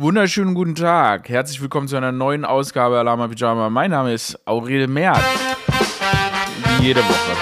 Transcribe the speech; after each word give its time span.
Wunderschönen 0.00 0.54
guten 0.54 0.76
Tag. 0.76 1.28
Herzlich 1.28 1.60
willkommen 1.60 1.88
zu 1.88 1.96
einer 1.96 2.12
neuen 2.12 2.44
Ausgabe 2.44 3.00
Alama 3.00 3.26
Pyjama. 3.26 3.68
Mein 3.68 3.90
Name 3.90 4.12
ist 4.12 4.38
Aurel 4.46 4.86
Merz. 4.86 5.18
Wie 6.78 6.84
jede 6.84 7.00
Woche. 7.00 7.36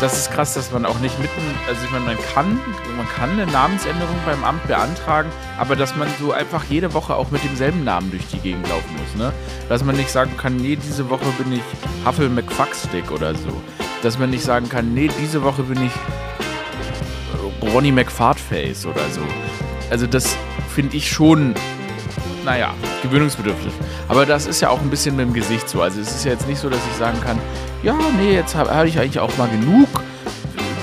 Das 0.00 0.16
ist 0.16 0.32
krass, 0.32 0.54
dass 0.54 0.72
man 0.72 0.86
auch 0.86 0.98
nicht 1.00 1.18
mitten, 1.18 1.42
also 1.68 1.84
ich 1.84 1.90
meine, 1.90 2.06
man 2.06 2.16
kann, 2.32 2.58
man 2.96 3.06
kann 3.06 3.32
eine 3.32 3.44
Namensänderung 3.52 4.16
beim 4.24 4.42
Amt 4.44 4.66
beantragen, 4.66 5.28
aber 5.58 5.76
dass 5.76 5.94
man 5.94 6.08
so 6.18 6.32
einfach 6.32 6.64
jede 6.70 6.94
Woche 6.94 7.14
auch 7.14 7.30
mit 7.30 7.44
demselben 7.44 7.84
Namen 7.84 8.10
durch 8.10 8.26
die 8.28 8.38
Gegend 8.38 8.66
laufen 8.70 8.96
muss, 8.96 9.14
ne? 9.16 9.30
Dass 9.68 9.84
man 9.84 9.96
nicht 9.96 10.08
sagen 10.08 10.34
kann, 10.38 10.56
nee, 10.56 10.76
diese 10.76 11.10
Woche 11.10 11.30
bin 11.36 11.52
ich 11.52 11.62
Huffle 12.06 12.30
McFuckstick 12.30 13.10
oder 13.10 13.34
so. 13.34 13.52
Dass 14.02 14.18
man 14.18 14.30
nicht 14.30 14.42
sagen 14.42 14.70
kann, 14.70 14.94
nee, 14.94 15.10
diese 15.20 15.42
Woche 15.42 15.64
bin 15.64 15.84
ich 15.84 15.92
Ronnie 17.74 17.92
McFartface 17.92 18.86
oder 18.86 19.06
so. 19.10 19.20
Also 19.90 20.06
das 20.06 20.36
finde 20.72 20.96
ich 20.96 21.10
schon, 21.10 21.54
naja, 22.44 22.74
gewöhnungsbedürftig. 23.02 23.72
Aber 24.08 24.24
das 24.24 24.46
ist 24.46 24.60
ja 24.60 24.70
auch 24.70 24.80
ein 24.80 24.88
bisschen 24.88 25.16
mit 25.16 25.26
dem 25.26 25.34
Gesicht 25.34 25.68
so. 25.68 25.82
Also 25.82 26.00
es 26.00 26.14
ist 26.14 26.24
ja 26.24 26.32
jetzt 26.32 26.48
nicht 26.48 26.60
so, 26.60 26.70
dass 26.70 26.80
ich 26.90 26.96
sagen 26.96 27.20
kann, 27.20 27.38
ja, 27.82 27.98
nee, 28.18 28.32
jetzt 28.32 28.54
habe 28.54 28.74
hab 28.74 28.86
ich 28.86 28.98
eigentlich 28.98 29.20
auch 29.20 29.36
mal 29.36 29.48
genug 29.48 29.88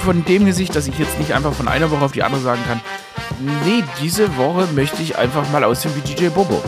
von 0.03 0.25
dem 0.25 0.45
Gesicht, 0.45 0.75
dass 0.75 0.87
ich 0.87 0.99
jetzt 0.99 1.19
nicht 1.19 1.33
einfach 1.33 1.53
von 1.53 1.67
einer 1.67 1.89
Woche 1.91 2.05
auf 2.05 2.11
die 2.11 2.23
andere 2.23 2.41
sagen 2.41 2.61
kann, 2.67 2.81
nee, 3.65 3.83
diese 4.01 4.35
Woche 4.37 4.67
möchte 4.73 5.01
ich 5.01 5.17
einfach 5.17 5.49
mal 5.51 5.63
aussehen 5.63 5.91
wie 5.95 6.13
DJ 6.13 6.27
Bobo. 6.27 6.61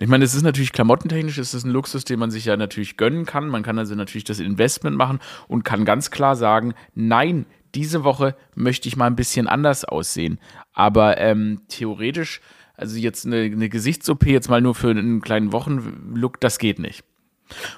Ich 0.00 0.08
meine, 0.08 0.24
es 0.24 0.34
ist 0.34 0.42
natürlich 0.42 0.72
klamottentechnisch, 0.72 1.38
es 1.38 1.54
ist 1.54 1.64
ein 1.64 1.70
Luxus, 1.70 2.04
den 2.04 2.20
man 2.20 2.30
sich 2.30 2.44
ja 2.44 2.56
natürlich 2.56 2.96
gönnen 2.96 3.26
kann. 3.26 3.48
Man 3.48 3.64
kann 3.64 3.78
also 3.80 3.96
natürlich 3.96 4.22
das 4.22 4.38
Investment 4.38 4.96
machen 4.96 5.18
und 5.48 5.64
kann 5.64 5.84
ganz 5.84 6.12
klar 6.12 6.36
sagen, 6.36 6.74
nein, 6.94 7.46
diese 7.74 8.04
Woche 8.04 8.34
möchte 8.54 8.88
ich 8.88 8.96
mal 8.96 9.06
ein 9.06 9.16
bisschen 9.16 9.46
anders 9.46 9.84
aussehen. 9.84 10.38
Aber 10.72 11.18
ähm, 11.18 11.62
theoretisch, 11.68 12.40
also 12.76 12.96
jetzt 12.96 13.26
eine, 13.26 13.42
eine 13.42 13.68
Gesichts-OP 13.68 14.26
jetzt 14.26 14.48
mal 14.48 14.60
nur 14.60 14.74
für 14.74 14.90
einen 14.90 15.20
kleinen 15.20 15.52
Wochenlook, 15.52 16.40
das 16.40 16.58
geht 16.58 16.78
nicht. 16.78 17.04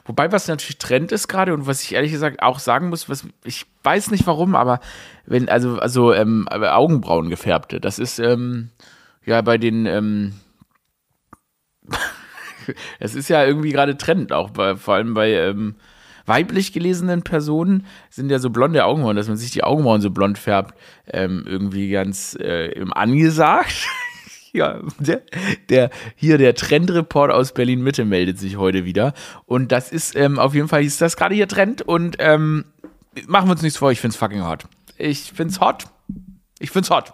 Wobei, 0.04 0.32
was 0.32 0.48
natürlich 0.48 0.78
Trend 0.78 1.12
ist 1.12 1.28
gerade 1.28 1.54
und 1.54 1.66
was 1.66 1.82
ich 1.82 1.94
ehrlich 1.94 2.12
gesagt 2.12 2.42
auch 2.42 2.58
sagen 2.58 2.88
muss, 2.88 3.08
was 3.08 3.26
ich 3.44 3.66
weiß 3.82 4.10
nicht 4.10 4.26
warum, 4.26 4.56
aber 4.56 4.80
wenn, 5.26 5.48
also, 5.48 5.78
also 5.78 6.12
ähm, 6.12 6.48
Augenbrauen 6.48 7.30
gefärbte, 7.30 7.80
das 7.80 7.98
ist 7.98 8.18
ähm, 8.18 8.70
ja 9.24 9.40
bei 9.42 9.58
den, 9.58 9.86
ähm, 9.86 10.34
es 12.98 13.14
ist 13.14 13.28
ja 13.28 13.44
irgendwie 13.44 13.70
gerade 13.70 13.96
Trend, 13.96 14.32
auch 14.32 14.50
bei, 14.50 14.76
vor 14.76 14.94
allem 14.94 15.14
bei 15.14 15.32
ähm, 15.34 15.76
weiblich 16.30 16.72
gelesenen 16.72 17.22
Personen 17.22 17.84
sind 18.08 18.30
ja 18.30 18.38
so 18.38 18.50
blonde 18.50 18.84
Augenbrauen, 18.84 19.16
dass 19.16 19.26
man 19.26 19.36
sich 19.36 19.50
die 19.50 19.64
Augenbrauen 19.64 20.00
so 20.00 20.10
blond 20.10 20.38
färbt, 20.38 20.78
ähm, 21.08 21.44
irgendwie 21.44 21.90
ganz 21.90 22.36
äh, 22.36 22.72
angesagt. 22.92 23.88
ja, 24.52 24.78
der, 25.00 25.22
der, 25.68 25.90
hier 26.14 26.38
der 26.38 26.54
Trendreport 26.54 27.32
aus 27.32 27.52
Berlin 27.52 27.82
Mitte 27.82 28.04
meldet 28.04 28.38
sich 28.38 28.56
heute 28.56 28.84
wieder. 28.84 29.12
Und 29.44 29.72
das 29.72 29.90
ist, 29.90 30.14
ähm, 30.14 30.38
auf 30.38 30.54
jeden 30.54 30.68
Fall 30.68 30.84
ist 30.84 31.00
das 31.00 31.16
gerade 31.16 31.34
hier 31.34 31.48
Trend 31.48 31.82
und 31.82 32.16
ähm, 32.20 32.64
machen 33.26 33.48
wir 33.48 33.52
uns 33.52 33.62
nichts 33.62 33.78
vor, 33.78 33.90
ich 33.90 34.00
find's 34.00 34.16
fucking 34.16 34.46
hot. 34.46 34.66
Ich 34.98 35.32
find's 35.34 35.58
hot. 35.58 35.86
Ich 36.60 36.70
find's 36.70 36.90
hot. 36.90 37.12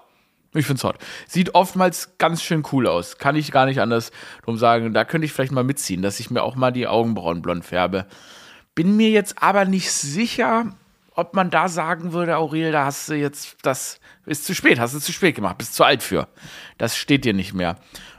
Ich 0.53 0.67
find's 0.67 0.85
hot. 0.85 0.97
Sieht 1.27 1.55
oftmals 1.55 2.19
ganz 2.19 2.43
schön 2.43 2.63
cool 2.71 2.87
aus. 2.87 3.17
Kann 3.17 3.35
ich 3.35 3.51
gar 3.51 3.65
nicht 3.65 3.81
anders 3.81 4.13
drum 4.45 4.59
sagen. 4.59 4.93
Da 4.93 5.05
könnte 5.05 5.25
ich 5.25 5.33
vielleicht 5.33 5.53
mal 5.53 5.65
mitziehen, 5.65 6.03
dass 6.03 6.21
ich 6.21 6.31
mir 6.31 6.43
auch 6.43 6.55
mal 6.55 6.71
die 6.71 6.87
Augenbrauen 6.87 7.41
blond 7.41 7.65
färbe. 7.65 8.07
Bin 8.77 8.97
mir 8.97 9.11
jetzt 9.11 9.43
aber 9.43 9.65
nicht 9.65 9.91
sicher, 9.91 10.77
ob 11.13 11.35
man 11.35 11.51
da 11.51 11.69
sagen 11.69 12.13
würde, 12.13 12.37
Aurel, 12.37 12.73
da 12.73 12.85
hast 12.85 13.09
du 13.09 13.15
jetzt, 13.15 13.57
das 13.63 13.99
ist 14.27 14.45
zu 14.45 14.55
spät, 14.55 14.79
hast 14.79 14.95
du 14.95 15.01
zu 15.01 15.13
spät 15.13 15.35
gemacht, 15.35 15.57
bist 15.57 15.75
zu 15.75 15.83
alt 15.83 16.03
für. 16.03 16.29
Das 16.77 16.97
steht 16.97 17.25
dir 17.25 17.33
nicht 17.33 17.55
mehr. 17.55 17.77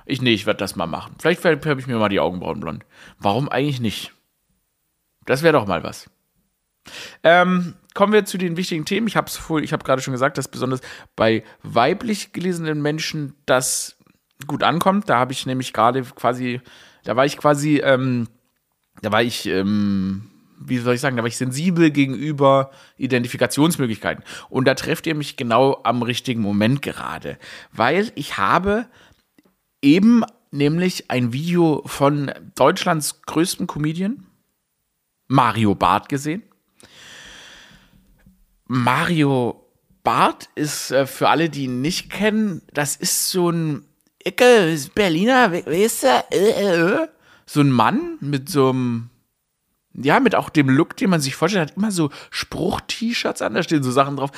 Ich, 0.07 0.21
nee, 0.21 0.33
ich 0.33 0.47
werde 0.47 0.57
das 0.57 0.75
mal 0.75 0.87
machen. 0.87 1.15
Vielleicht 1.19 1.41
färbe 1.41 1.79
ich 1.79 1.85
mir 1.85 1.97
mal 1.97 2.09
die 2.09 2.19
Augenbrauen 2.19 2.59
blond. 2.59 2.85
Warum 3.19 3.49
eigentlich 3.49 3.79
nicht? 3.79 4.13
Das 5.25 5.43
wäre 5.43 5.53
doch 5.53 5.67
mal 5.67 5.83
was. 5.83 6.09
Ähm, 7.21 7.75
kommen 7.93 8.13
wir 8.13 8.25
zu 8.25 8.39
den 8.39 8.57
wichtigen 8.57 8.85
Themen. 8.85 9.07
Ich 9.07 9.15
habe 9.15 9.29
ich 9.61 9.73
habe 9.73 9.83
gerade 9.83 10.01
schon 10.01 10.13
gesagt, 10.13 10.39
dass 10.39 10.47
besonders 10.47 10.81
bei 11.15 11.43
weiblich 11.61 12.33
gelesenen 12.33 12.81
Menschen 12.81 13.35
das 13.45 13.95
gut 14.47 14.63
ankommt. 14.63 15.07
Da 15.07 15.19
habe 15.19 15.33
ich 15.33 15.45
nämlich 15.45 15.71
gerade 15.71 16.01
quasi, 16.01 16.61
da 17.03 17.15
war 17.15 17.25
ich 17.25 17.37
quasi, 17.37 17.77
ähm, 17.77 18.27
da 19.03 19.11
war 19.11 19.21
ich 19.21 19.45
ähm, 19.45 20.31
wie 20.59 20.77
soll 20.77 20.95
ich 20.95 21.01
sagen, 21.01 21.17
da 21.17 21.23
war 21.23 21.27
ich 21.27 21.37
sensibel 21.37 21.91
gegenüber 21.91 22.71
Identifikationsmöglichkeiten. 22.97 24.23
Und 24.49 24.65
da 24.65 24.73
trefft 24.73 25.07
ihr 25.07 25.15
mich 25.15 25.37
genau 25.37 25.79
am 25.83 26.01
richtigen 26.01 26.41
Moment 26.41 26.81
gerade, 26.81 27.37
weil 27.71 28.11
ich 28.15 28.37
habe 28.37 28.87
eben 29.81 30.23
nämlich 30.51 31.11
ein 31.11 31.33
Video 31.33 31.83
von 31.85 32.31
Deutschlands 32.55 33.21
größten 33.23 33.67
Comedian, 33.67 34.25
Mario 35.27 35.75
Barth, 35.75 36.09
gesehen. 36.09 36.43
Mario 38.65 39.65
Barth 40.03 40.49
ist 40.55 40.91
äh, 40.91 41.05
für 41.05 41.29
alle, 41.29 41.49
die 41.49 41.65
ihn 41.65 41.81
nicht 41.81 42.09
kennen, 42.09 42.61
das 42.73 42.95
ist 42.95 43.29
so 43.29 43.49
ein 43.49 43.85
Ecke, 44.23 44.77
Berliner, 44.93 45.53
äh, 45.53 45.85
äh, 46.31 47.03
äh, 47.03 47.07
so 47.45 47.61
ein 47.61 47.71
Mann 47.71 48.17
mit 48.19 48.49
so 48.49 48.69
einem 48.69 49.09
ja, 49.97 50.19
mit 50.19 50.35
auch 50.35 50.49
dem 50.49 50.69
Look, 50.69 50.95
den 50.95 51.09
man 51.09 51.21
sich 51.21 51.35
vorstellt, 51.35 51.71
hat 51.71 51.77
immer 51.77 51.91
so 51.91 52.11
Spruch-T-Shirts 52.29 53.41
an, 53.41 53.55
da 53.55 53.63
stehen 53.63 53.81
so 53.81 53.91
Sachen 53.91 54.15
drauf, 54.15 54.31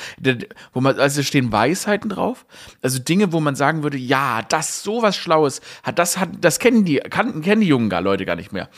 wo 0.72 0.80
man, 0.80 0.98
also 0.98 1.22
stehen 1.22 1.52
Weisheiten 1.52 2.08
drauf, 2.08 2.46
also 2.80 2.98
Dinge, 2.98 3.32
wo 3.32 3.40
man 3.40 3.54
sagen 3.54 3.82
würde, 3.82 3.98
ja, 3.98 4.40
das 4.48 4.82
sowas 4.82 5.16
Schlaues 5.16 5.60
hat, 5.82 5.98
das 5.98 6.18
hat, 6.18 6.30
das 6.40 6.58
kennen 6.58 6.84
die, 6.86 6.96
kannten, 6.96 7.42
kennen 7.42 7.60
die 7.60 7.66
jungen 7.66 7.90
gar 7.90 8.00
Leute 8.00 8.24
gar 8.24 8.36
nicht 8.36 8.52
mehr. 8.52 8.70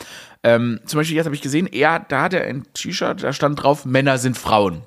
Ähm, 0.43 0.81
zum 0.85 0.99
Beispiel 0.99 1.15
jetzt 1.15 1.25
habe 1.25 1.35
ich 1.35 1.41
gesehen, 1.41 1.67
er, 1.67 1.99
da 1.99 2.23
hat 2.23 2.33
er 2.33 2.43
ein 2.43 2.65
T-Shirt, 2.73 3.23
da 3.23 3.31
stand 3.31 3.63
drauf, 3.63 3.85
Männer 3.85 4.17
sind 4.17 4.37
Frauen. 4.37 4.83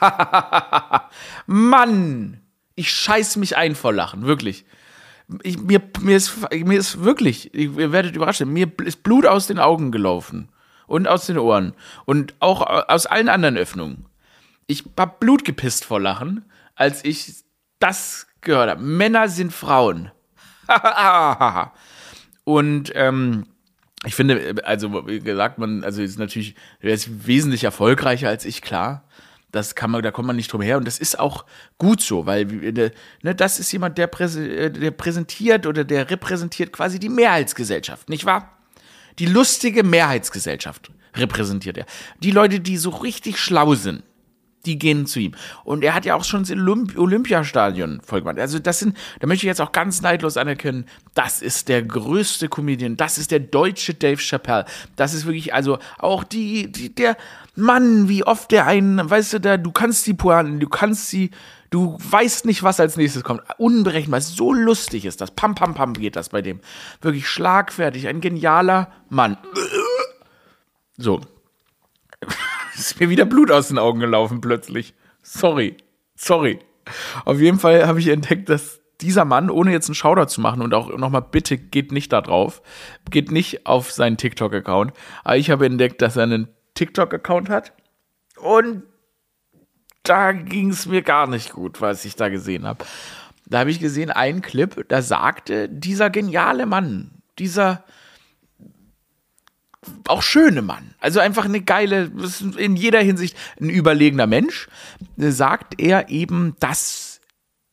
Mann, 1.46 2.40
ich 2.74 2.92
scheiß 2.92 3.36
mich 3.36 3.56
ein 3.56 3.74
vor 3.74 3.94
Lachen, 3.94 4.26
wirklich. 4.26 4.66
Ich, 5.42 5.58
mir, 5.58 5.80
mir, 6.00 6.16
ist, 6.16 6.34
mir 6.52 6.78
ist 6.78 7.04
wirklich, 7.04 7.54
ihr 7.54 7.92
werdet 7.92 8.16
überrascht, 8.16 8.44
mir 8.44 8.70
ist 8.84 9.02
Blut 9.02 9.24
aus 9.24 9.46
den 9.46 9.58
Augen 9.58 9.92
gelaufen 9.92 10.50
und 10.90 11.06
aus 11.06 11.26
den 11.26 11.38
Ohren 11.38 11.72
und 12.04 12.34
auch 12.40 12.62
aus 12.62 13.06
allen 13.06 13.28
anderen 13.28 13.56
Öffnungen. 13.56 14.06
Ich 14.66 14.84
hab 14.98 15.20
Blut 15.20 15.44
gepisst 15.44 15.84
vor 15.84 16.00
Lachen, 16.00 16.44
als 16.74 17.04
ich 17.04 17.44
das 17.78 18.26
gehört 18.40 18.70
habe. 18.70 18.82
Männer 18.82 19.28
sind 19.28 19.52
Frauen. 19.52 20.10
und 22.44 22.90
ähm, 22.96 23.46
ich 24.04 24.16
finde, 24.16 24.56
also 24.64 25.06
wie 25.06 25.20
gesagt, 25.20 25.58
man, 25.58 25.84
also 25.84 26.02
ist 26.02 26.18
natürlich, 26.18 26.56
er 26.80 26.92
ist 26.92 27.26
wesentlich 27.26 27.62
erfolgreicher 27.62 28.28
als 28.28 28.44
ich, 28.44 28.60
klar. 28.60 29.04
Das 29.52 29.76
kann 29.76 29.92
man, 29.92 30.02
da 30.02 30.10
kommt 30.10 30.26
man 30.26 30.36
nicht 30.36 30.52
drum 30.52 30.60
her. 30.60 30.76
Und 30.76 30.86
das 30.86 30.98
ist 30.98 31.20
auch 31.20 31.44
gut 31.78 32.00
so, 32.00 32.26
weil 32.26 32.46
ne, 32.46 33.34
das 33.34 33.60
ist 33.60 33.70
jemand, 33.70 33.96
der, 33.96 34.08
präse, 34.08 34.70
der 34.72 34.90
präsentiert 34.90 35.66
oder 35.66 35.84
der 35.84 36.10
repräsentiert 36.10 36.72
quasi 36.72 36.98
die 36.98 37.08
Mehrheitsgesellschaft, 37.08 38.08
nicht 38.08 38.24
wahr? 38.24 38.59
Die 39.20 39.26
lustige 39.26 39.84
Mehrheitsgesellschaft 39.84 40.90
repräsentiert 41.14 41.76
er. 41.76 41.86
Die 42.22 42.30
Leute, 42.30 42.58
die 42.58 42.78
so 42.78 42.90
richtig 42.90 43.38
schlau 43.38 43.74
sind, 43.74 44.02
die 44.66 44.78
gehen 44.78 45.06
zu 45.06 45.20
ihm. 45.20 45.32
Und 45.64 45.84
er 45.84 45.94
hat 45.94 46.04
ja 46.06 46.14
auch 46.14 46.24
schon 46.24 46.42
das 46.42 46.50
Olymp 46.50 46.98
Olympiastadion 46.98 48.00
vollgemacht. 48.02 48.38
Also 48.38 48.58
das 48.58 48.78
sind, 48.78 48.96
da 49.18 49.26
möchte 49.26 49.44
ich 49.44 49.48
jetzt 49.48 49.60
auch 49.60 49.72
ganz 49.72 50.00
neidlos 50.00 50.36
anerkennen, 50.36 50.86
das 51.14 51.42
ist 51.42 51.68
der 51.68 51.82
größte 51.82 52.48
Comedian, 52.48 52.96
das 52.96 53.18
ist 53.18 53.30
der 53.30 53.40
deutsche 53.40 53.94
Dave 53.94 54.20
Chappelle. 54.20 54.64
Das 54.96 55.12
ist 55.12 55.26
wirklich, 55.26 55.52
also 55.54 55.78
auch 55.98 56.24
die, 56.24 56.72
die 56.72 56.94
der 56.94 57.16
Mann, 57.54 58.08
wie 58.08 58.24
oft 58.24 58.50
der 58.50 58.66
einen, 58.66 59.08
weißt 59.08 59.34
du, 59.34 59.40
da, 59.40 59.56
du 59.58 59.70
kannst 59.70 60.06
die 60.06 60.14
Pointen, 60.14 60.60
du 60.60 60.68
kannst 60.68 61.10
sie, 61.10 61.30
du 61.70 61.96
weißt 61.98 62.44
nicht, 62.44 62.62
was 62.62 62.80
als 62.80 62.96
nächstes 62.96 63.24
kommt. 63.24 63.42
Unberechenbar, 63.58 64.20
so 64.20 64.52
lustig 64.52 65.04
ist 65.04 65.20
das. 65.20 65.30
Pam, 65.30 65.54
pam, 65.54 65.74
pam 65.74 65.94
geht 65.94 66.16
das 66.16 66.28
bei 66.28 66.42
dem. 66.42 66.60
Wirklich 67.00 67.28
schlagfertig, 67.28 68.08
ein 68.08 68.20
genialer 68.20 68.92
Mann. 69.08 69.38
So. 71.02 71.22
ist 72.74 73.00
mir 73.00 73.08
wieder 73.08 73.24
Blut 73.24 73.50
aus 73.50 73.68
den 73.68 73.78
Augen 73.78 74.00
gelaufen 74.00 74.42
plötzlich. 74.42 74.92
Sorry. 75.22 75.78
Sorry. 76.14 76.58
Auf 77.24 77.40
jeden 77.40 77.58
Fall 77.58 77.86
habe 77.86 78.00
ich 78.00 78.08
entdeckt, 78.08 78.50
dass 78.50 78.80
dieser 79.00 79.24
Mann, 79.24 79.48
ohne 79.48 79.72
jetzt 79.72 79.88
einen 79.88 79.94
Schauder 79.94 80.28
zu 80.28 80.42
machen 80.42 80.60
und 80.60 80.74
auch 80.74 80.94
nochmal 80.98 81.22
bitte 81.22 81.56
geht 81.56 81.90
nicht 81.90 82.12
da 82.12 82.20
drauf, 82.20 82.60
geht 83.10 83.30
nicht 83.30 83.66
auf 83.66 83.90
seinen 83.90 84.18
TikTok-Account. 84.18 84.92
Aber 85.24 85.36
ich 85.38 85.50
habe 85.50 85.64
entdeckt, 85.64 86.02
dass 86.02 86.16
er 86.16 86.24
einen 86.24 86.48
TikTok-Account 86.74 87.48
hat 87.48 87.72
und 88.36 88.82
da 90.02 90.32
ging 90.32 90.70
es 90.70 90.86
mir 90.86 91.02
gar 91.02 91.26
nicht 91.26 91.52
gut, 91.52 91.80
was 91.80 92.04
ich 92.04 92.16
da 92.16 92.28
gesehen 92.28 92.66
habe. 92.66 92.84
Da 93.46 93.60
habe 93.60 93.70
ich 93.70 93.80
gesehen 93.80 94.10
einen 94.10 94.42
Clip, 94.42 94.84
da 94.88 95.02
sagte 95.02 95.68
dieser 95.68 96.08
geniale 96.08 96.66
Mann, 96.66 97.10
dieser 97.38 97.84
auch 100.06 100.22
schöne 100.22 100.62
Mann, 100.62 100.94
also 101.00 101.20
einfach 101.20 101.46
eine 101.46 101.62
geile, 101.62 102.12
in 102.56 102.76
jeder 102.76 103.00
Hinsicht 103.00 103.36
ein 103.60 103.70
überlegener 103.70 104.26
Mensch, 104.26 104.68
sagt 105.16 105.80
er 105.80 106.10
eben, 106.10 106.54
dass 106.60 107.20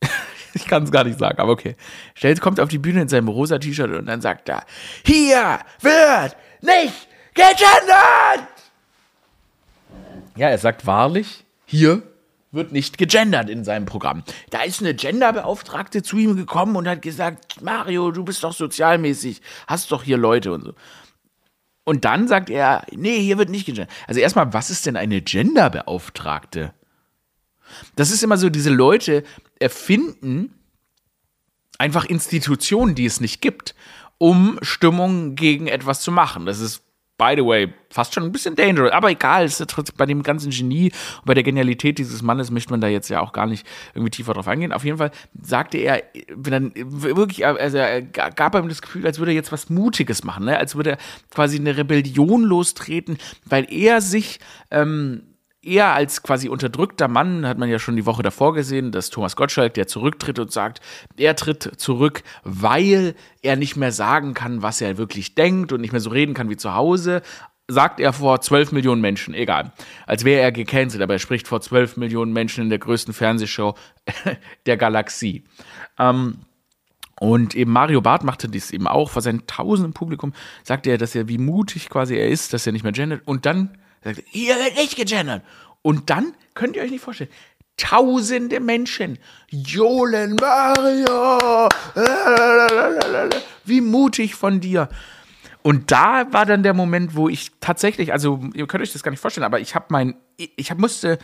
Ich 0.53 0.65
kann 0.65 0.83
es 0.83 0.91
gar 0.91 1.03
nicht 1.03 1.19
sagen, 1.19 1.39
aber 1.39 1.51
okay. 1.51 1.75
Stellt 2.15 2.41
kommt 2.41 2.59
auf 2.59 2.69
die 2.69 2.79
Bühne 2.79 3.01
in 3.01 3.07
seinem 3.07 3.27
rosa 3.27 3.59
T-Shirt 3.59 3.91
und 3.91 4.07
dann 4.07 4.21
sagt 4.21 4.49
er, 4.49 4.65
hier 5.05 5.59
wird 5.81 6.35
nicht 6.61 7.07
gegendert! 7.35 8.47
Ja, 10.35 10.49
er 10.49 10.57
sagt 10.57 10.87
wahrlich, 10.87 11.45
hier 11.65 12.01
wird 12.57 12.73
nicht 12.73 12.97
gegendert 12.97 13.49
in 13.49 13.63
seinem 13.63 13.85
Programm. 13.85 14.23
Da 14.49 14.63
ist 14.63 14.81
eine 14.81 14.93
Genderbeauftragte 14.93 16.03
zu 16.03 16.17
ihm 16.17 16.35
gekommen 16.35 16.75
und 16.75 16.87
hat 16.87 17.01
gesagt, 17.01 17.61
Mario, 17.61 18.11
du 18.11 18.25
bist 18.25 18.43
doch 18.43 18.53
sozialmäßig, 18.53 19.41
hast 19.67 19.91
doch 19.93 20.03
hier 20.03 20.17
Leute 20.17 20.51
und 20.51 20.63
so. 20.65 20.73
Und 21.85 22.03
dann 22.03 22.27
sagt 22.27 22.49
er, 22.49 22.85
nee, 22.91 23.21
hier 23.21 23.37
wird 23.37 23.49
nicht 23.49 23.65
gegendert. 23.65 23.89
Also 24.07 24.19
erstmal, 24.19 24.51
was 24.51 24.69
ist 24.69 24.85
denn 24.85 24.97
eine 24.97 25.21
Genderbeauftragte? 25.21 26.73
Das 27.95 28.11
ist 28.11 28.23
immer 28.23 28.37
so, 28.37 28.49
diese 28.49 28.69
Leute 28.69 29.23
erfinden 29.59 30.53
einfach 31.77 32.05
Institutionen, 32.05 32.95
die 32.95 33.05
es 33.05 33.21
nicht 33.21 33.41
gibt, 33.41 33.75
um 34.17 34.57
Stimmung 34.61 35.35
gegen 35.35 35.67
etwas 35.67 36.01
zu 36.01 36.11
machen. 36.11 36.45
Das 36.45 36.59
ist 36.59 36.83
by 37.17 37.33
the 37.35 37.43
way, 37.43 37.73
fast 37.89 38.13
schon 38.13 38.23
ein 38.23 38.31
bisschen 38.31 38.55
dangerous. 38.55 38.91
Aber 38.91 39.09
egal, 39.09 39.45
ist 39.45 39.65
bei 39.97 40.05
dem 40.05 40.21
ganzen 40.21 40.51
Genie 40.51 40.91
und 41.17 41.25
bei 41.25 41.33
der 41.33 41.43
Genialität 41.43 41.97
dieses 41.97 42.21
Mannes 42.21 42.51
möchte 42.51 42.71
man 42.71 42.79
da 42.79 42.87
jetzt 42.87 43.09
ja 43.09 43.21
auch 43.21 43.33
gar 43.33 43.47
nicht 43.47 43.65
irgendwie 43.95 44.11
tiefer 44.11 44.33
drauf 44.33 44.47
eingehen. 44.47 44.71
Auf 44.71 44.85
jeden 44.85 44.97
Fall 44.97 45.11
sagte 45.41 45.77
er, 45.79 46.03
dann 46.35 46.71
wirklich, 46.75 47.45
also 47.45 47.77
er 47.77 48.01
gab 48.03 48.55
ihm 48.55 48.69
das 48.69 48.81
Gefühl, 48.81 49.05
als 49.05 49.17
würde 49.17 49.31
er 49.31 49.35
jetzt 49.35 49.51
was 49.51 49.69
Mutiges 49.69 50.23
machen, 50.23 50.45
ne? 50.45 50.57
als 50.57 50.75
würde 50.75 50.91
er 50.91 50.97
quasi 51.31 51.57
eine 51.57 51.75
Rebellion 51.75 52.43
lostreten, 52.43 53.17
weil 53.45 53.65
er 53.71 54.01
sich 54.01 54.39
ähm, 54.69 55.23
er 55.67 55.93
als 55.93 56.23
quasi 56.23 56.49
unterdrückter 56.49 57.07
Mann, 57.07 57.45
hat 57.45 57.57
man 57.57 57.69
ja 57.69 57.77
schon 57.77 57.95
die 57.95 58.05
Woche 58.05 58.23
davor 58.23 58.53
gesehen, 58.53 58.91
dass 58.91 59.09
Thomas 59.09 59.35
Gottschalk, 59.35 59.73
der 59.73 59.87
zurücktritt 59.87 60.39
und 60.39 60.51
sagt, 60.51 60.81
er 61.17 61.35
tritt 61.35 61.71
zurück, 61.77 62.23
weil 62.43 63.15
er 63.41 63.57
nicht 63.57 63.75
mehr 63.75 63.91
sagen 63.91 64.33
kann, 64.33 64.61
was 64.61 64.81
er 64.81 64.97
wirklich 64.97 65.35
denkt 65.35 65.71
und 65.73 65.81
nicht 65.81 65.91
mehr 65.91 66.01
so 66.01 66.09
reden 66.09 66.33
kann 66.33 66.49
wie 66.49 66.57
zu 66.57 66.73
Hause, 66.73 67.21
sagt 67.67 67.99
er 67.99 68.13
vor 68.13 68.39
12 68.39 68.71
Millionen 68.71 69.01
Menschen, 69.01 69.33
egal. 69.33 69.73
Als 70.05 70.23
wäre 70.23 70.41
er 70.41 70.51
gecancelt, 70.51 71.03
aber 71.03 71.13
er 71.13 71.19
spricht 71.19 71.47
vor 71.47 71.59
12 71.59 71.97
Millionen 71.97 72.31
Menschen 72.31 72.63
in 72.63 72.69
der 72.69 72.79
größten 72.79 73.13
Fernsehshow 73.13 73.75
der 74.65 74.77
Galaxie. 74.77 75.43
Ähm, 75.99 76.39
und 77.19 77.55
eben 77.55 77.71
Mario 77.71 78.01
Barth 78.01 78.23
machte 78.23 78.47
dies 78.47 78.71
eben 78.71 78.87
auch 78.87 79.09
vor 79.09 79.21
seinem 79.21 79.47
tausenden 79.47 79.93
Publikum, 79.93 80.33
sagte 80.63 80.91
er, 80.91 80.97
dass 80.97 81.15
er, 81.15 81.27
wie 81.27 81.39
mutig 81.39 81.89
quasi 81.89 82.15
er 82.15 82.29
ist, 82.29 82.53
dass 82.53 82.65
er 82.65 82.73
nicht 82.73 82.83
mehr 82.83 82.91
gendert. 82.91 83.23
Und 83.25 83.45
dann 83.45 83.77
Sagt, 84.03 84.23
hier 84.27 84.55
wird 84.55 84.75
nicht 84.75 84.95
gegendert. 84.95 85.43
Und 85.81 86.09
dann 86.09 86.33
könnt 86.53 86.75
ihr 86.75 86.83
euch 86.83 86.91
nicht 86.91 87.03
vorstellen, 87.03 87.29
tausende 87.77 88.59
Menschen 88.59 89.19
johlen 89.49 90.35
Mario. 90.35 91.69
Wie 93.65 93.81
mutig 93.81 94.35
von 94.35 94.59
dir. 94.59 94.89
Und 95.61 95.91
da 95.91 96.31
war 96.31 96.45
dann 96.45 96.63
der 96.63 96.73
Moment, 96.73 97.15
wo 97.15 97.29
ich 97.29 97.51
tatsächlich, 97.59 98.13
also 98.13 98.41
ihr 98.53 98.67
könnt 98.67 98.83
euch 98.83 98.93
das 98.93 99.03
gar 99.03 99.11
nicht 99.11 99.19
vorstellen, 99.19 99.45
aber 99.45 99.59
ich 99.59 99.75
habe 99.75 99.85
mein, 99.89 100.15
ich 100.37 100.71
hab, 100.71 100.77
musste, 100.77 101.19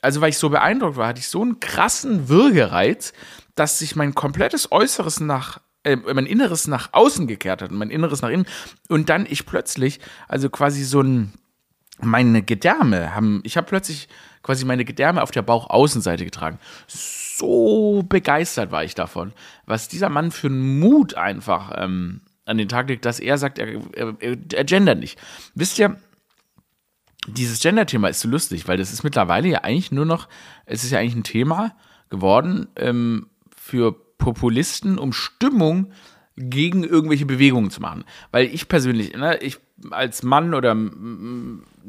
also 0.00 0.20
weil 0.20 0.30
ich 0.30 0.38
so 0.38 0.50
beeindruckt 0.50 0.96
war, 0.96 1.08
hatte 1.08 1.20
ich 1.20 1.28
so 1.28 1.42
einen 1.42 1.60
krassen 1.60 2.28
Würgereiz, 2.28 3.12
dass 3.54 3.78
sich 3.78 3.94
mein 3.94 4.14
komplettes 4.14 4.72
Äußeres 4.72 5.20
nach 5.20 5.60
äh, 5.84 5.96
mein 5.96 6.26
Inneres 6.26 6.66
nach 6.66 6.88
außen 6.92 7.26
gekehrt 7.26 7.62
hat 7.62 7.70
und 7.70 7.76
mein 7.76 7.90
Inneres 7.90 8.22
nach 8.22 8.30
innen 8.30 8.46
und 8.88 9.10
dann 9.10 9.26
ich 9.28 9.46
plötzlich 9.46 10.00
also 10.28 10.48
quasi 10.48 10.82
so 10.82 11.02
ein 11.02 11.32
meine 12.00 12.42
Gedärme 12.42 13.14
haben, 13.14 13.40
ich 13.44 13.56
habe 13.56 13.66
plötzlich 13.66 14.08
quasi 14.42 14.64
meine 14.64 14.84
Gedärme 14.84 15.22
auf 15.22 15.30
der 15.30 15.42
Bauchaußenseite 15.42 16.24
getragen. 16.24 16.58
So 16.86 18.04
begeistert 18.08 18.70
war 18.70 18.84
ich 18.84 18.94
davon, 18.94 19.32
was 19.66 19.88
dieser 19.88 20.08
Mann 20.08 20.30
für 20.30 20.48
einen 20.48 20.78
Mut 20.80 21.14
einfach 21.14 21.72
ähm, 21.76 22.20
an 22.44 22.58
den 22.58 22.68
Tag 22.68 22.88
legt, 22.88 23.04
dass 23.04 23.20
er 23.20 23.38
sagt, 23.38 23.58
er, 23.58 23.80
er, 23.94 24.14
er 24.20 24.64
gendert 24.64 24.98
nicht. 24.98 25.18
Wisst 25.54 25.78
ihr, 25.78 25.96
dieses 27.26 27.60
Gender-Thema 27.60 28.08
ist 28.08 28.20
so 28.20 28.28
lustig, 28.28 28.68
weil 28.68 28.76
das 28.76 28.92
ist 28.92 29.02
mittlerweile 29.02 29.48
ja 29.48 29.58
eigentlich 29.60 29.92
nur 29.92 30.04
noch, 30.04 30.28
es 30.66 30.84
ist 30.84 30.90
ja 30.90 30.98
eigentlich 30.98 31.16
ein 31.16 31.24
Thema 31.24 31.74
geworden 32.10 32.68
ähm, 32.76 33.28
für 33.56 33.92
Populisten, 34.18 34.98
um 34.98 35.12
Stimmung 35.12 35.92
gegen 36.36 36.84
irgendwelche 36.84 37.26
Bewegungen 37.26 37.70
zu 37.70 37.80
machen. 37.80 38.04
Weil 38.30 38.46
ich 38.46 38.68
persönlich, 38.68 39.16
ne, 39.16 39.38
ich 39.38 39.58
als 39.90 40.22
Mann 40.22 40.54
oder 40.54 40.76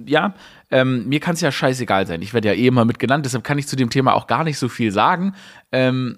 ja, 0.06 0.34
ähm, 0.72 1.08
mir 1.08 1.20
kann 1.20 1.36
es 1.36 1.42
ja 1.42 1.52
scheißegal 1.52 2.08
sein. 2.08 2.22
Ich 2.22 2.34
werde 2.34 2.50
ja 2.50 2.54
eh 2.54 2.68
immer 2.68 2.86
mit 2.86 3.00
genannt, 3.00 3.26
deshalb 3.26 3.44
kann 3.44 3.58
ich 3.58 3.68
zu 3.68 3.76
dem 3.76 3.90
Thema 3.90 4.14
auch 4.14 4.28
gar 4.28 4.44
nicht 4.44 4.58
so 4.58 4.70
viel 4.70 4.92
sagen. 4.92 5.36
Ähm, 5.72 6.18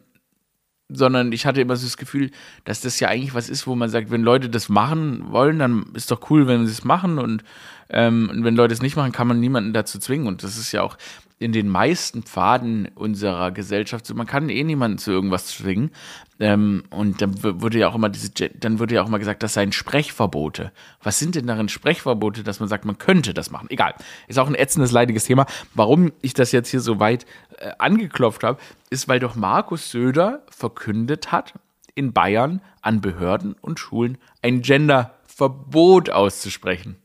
sondern 0.90 1.32
ich 1.32 1.46
hatte 1.46 1.62
immer 1.62 1.76
so 1.76 1.86
das 1.86 1.98
Gefühl, 1.98 2.32
dass 2.64 2.82
das 2.82 3.00
ja 3.00 3.10
eigentlich 3.10 3.34
was 3.34 3.50
ist, 3.50 3.68
wo 3.68 3.76
man 3.76 3.90
sagt, 3.90 4.10
wenn 4.10 4.24
Leute 4.24 4.50
das 4.50 4.70
machen 4.70 5.32
wollen, 5.32 5.60
dann 5.60 5.88
ist 5.94 6.12
doch 6.12 6.30
cool, 6.30 6.48
wenn 6.48 6.66
sie 6.66 6.72
es 6.72 6.86
machen 6.86 7.20
und, 7.20 7.44
ähm, 7.90 8.30
und 8.32 8.44
wenn 8.46 8.56
Leute 8.56 8.74
es 8.74 8.82
nicht 8.82 8.96
machen, 8.96 9.12
kann 9.12 9.28
man 9.28 9.40
niemanden 9.40 9.74
dazu 9.74 10.00
zwingen 10.00 10.28
und 10.28 10.44
das 10.44 10.58
ist 10.58 10.72
ja 10.72 10.84
auch 10.84 10.98
in 11.40 11.52
den 11.52 11.70
meisten 11.70 12.24
Pfaden 12.24 12.90
unserer 12.96 13.52
Gesellschaft 13.52 14.12
man 14.14 14.26
kann 14.26 14.50
eh 14.50 14.64
niemanden 14.64 14.98
zu 14.98 15.12
irgendwas 15.12 15.48
zwingen 15.48 15.92
ähm, 16.40 16.84
und 16.90 17.22
dann 17.22 17.42
wurde 17.62 17.80
ja 17.80 17.88
auch 17.88 17.96
immer 17.96 18.10
diese, 18.10 18.32
dann 18.32 18.80
wurde 18.80 18.96
ja 18.96 19.04
auch 19.04 19.08
immer 19.08 19.20
gesagt, 19.20 19.42
das 19.42 19.54
seien 19.54 19.72
Sprechverbote. 19.72 20.72
Was 21.02 21.20
sind 21.20 21.36
denn 21.36 21.48
darin 21.48 21.70
Sprechverbote, 21.70 22.44
dass 22.44 22.60
man 22.60 22.70
sagt, 22.70 22.86
man 22.86 22.98
könnte 22.98 23.34
das 23.34 23.50
machen? 23.50 23.68
Egal. 23.70 23.96
Ist 24.28 24.38
auch 24.38 24.48
ein 24.48 24.56
ätzendes, 24.56 24.92
leidiges 24.92 25.26
Thema. 25.26 25.48
Warum 25.74 26.12
ich 26.22 26.34
das 26.34 26.52
jetzt 26.52 26.70
hier 26.70 26.82
so 26.82 27.00
weit 27.00 27.26
äh, 27.58 27.72
angeklopft 27.80 28.44
habe, 28.44 28.60
ist, 28.90 29.08
weil 29.08 29.20
doch 29.20 29.36
Markus 29.36 29.92
Söder 29.92 30.44
verkündet 30.50 31.32
hat, 31.32 31.54
in 31.96 32.14
Bayern 32.14 32.62
an 32.82 33.02
Behörden 33.02 33.56
und 33.60 33.80
Schulen 33.80 34.20
ein 34.44 34.62
Genderverbot 34.62 36.12
auszusprechen. 36.12 36.98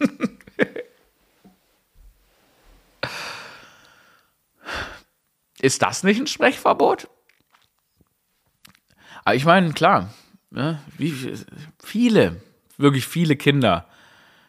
ist 5.62 5.82
das 5.82 6.02
nicht 6.02 6.20
ein 6.20 6.26
Sprechverbot? 6.26 7.08
Aber 9.24 9.34
ich 9.34 9.44
meine, 9.44 9.72
klar, 9.72 10.12
ne, 10.50 10.80
wie 10.98 11.14
viele, 11.82 12.40
wirklich 12.78 13.06
viele 13.06 13.36
Kinder 13.36 13.86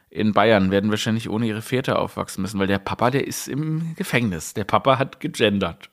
in 0.09 0.33
Bayern 0.33 0.71
werden 0.71 0.89
wahrscheinlich 0.89 1.29
ohne 1.29 1.47
ihre 1.47 1.61
Väter 1.61 1.99
aufwachsen 1.99 2.41
müssen, 2.41 2.59
weil 2.59 2.67
der 2.67 2.79
Papa, 2.79 3.11
der 3.11 3.27
ist 3.27 3.47
im 3.47 3.95
Gefängnis. 3.95 4.53
Der 4.53 4.65
Papa 4.65 4.99
hat 4.99 5.19
gegendert. 5.19 5.89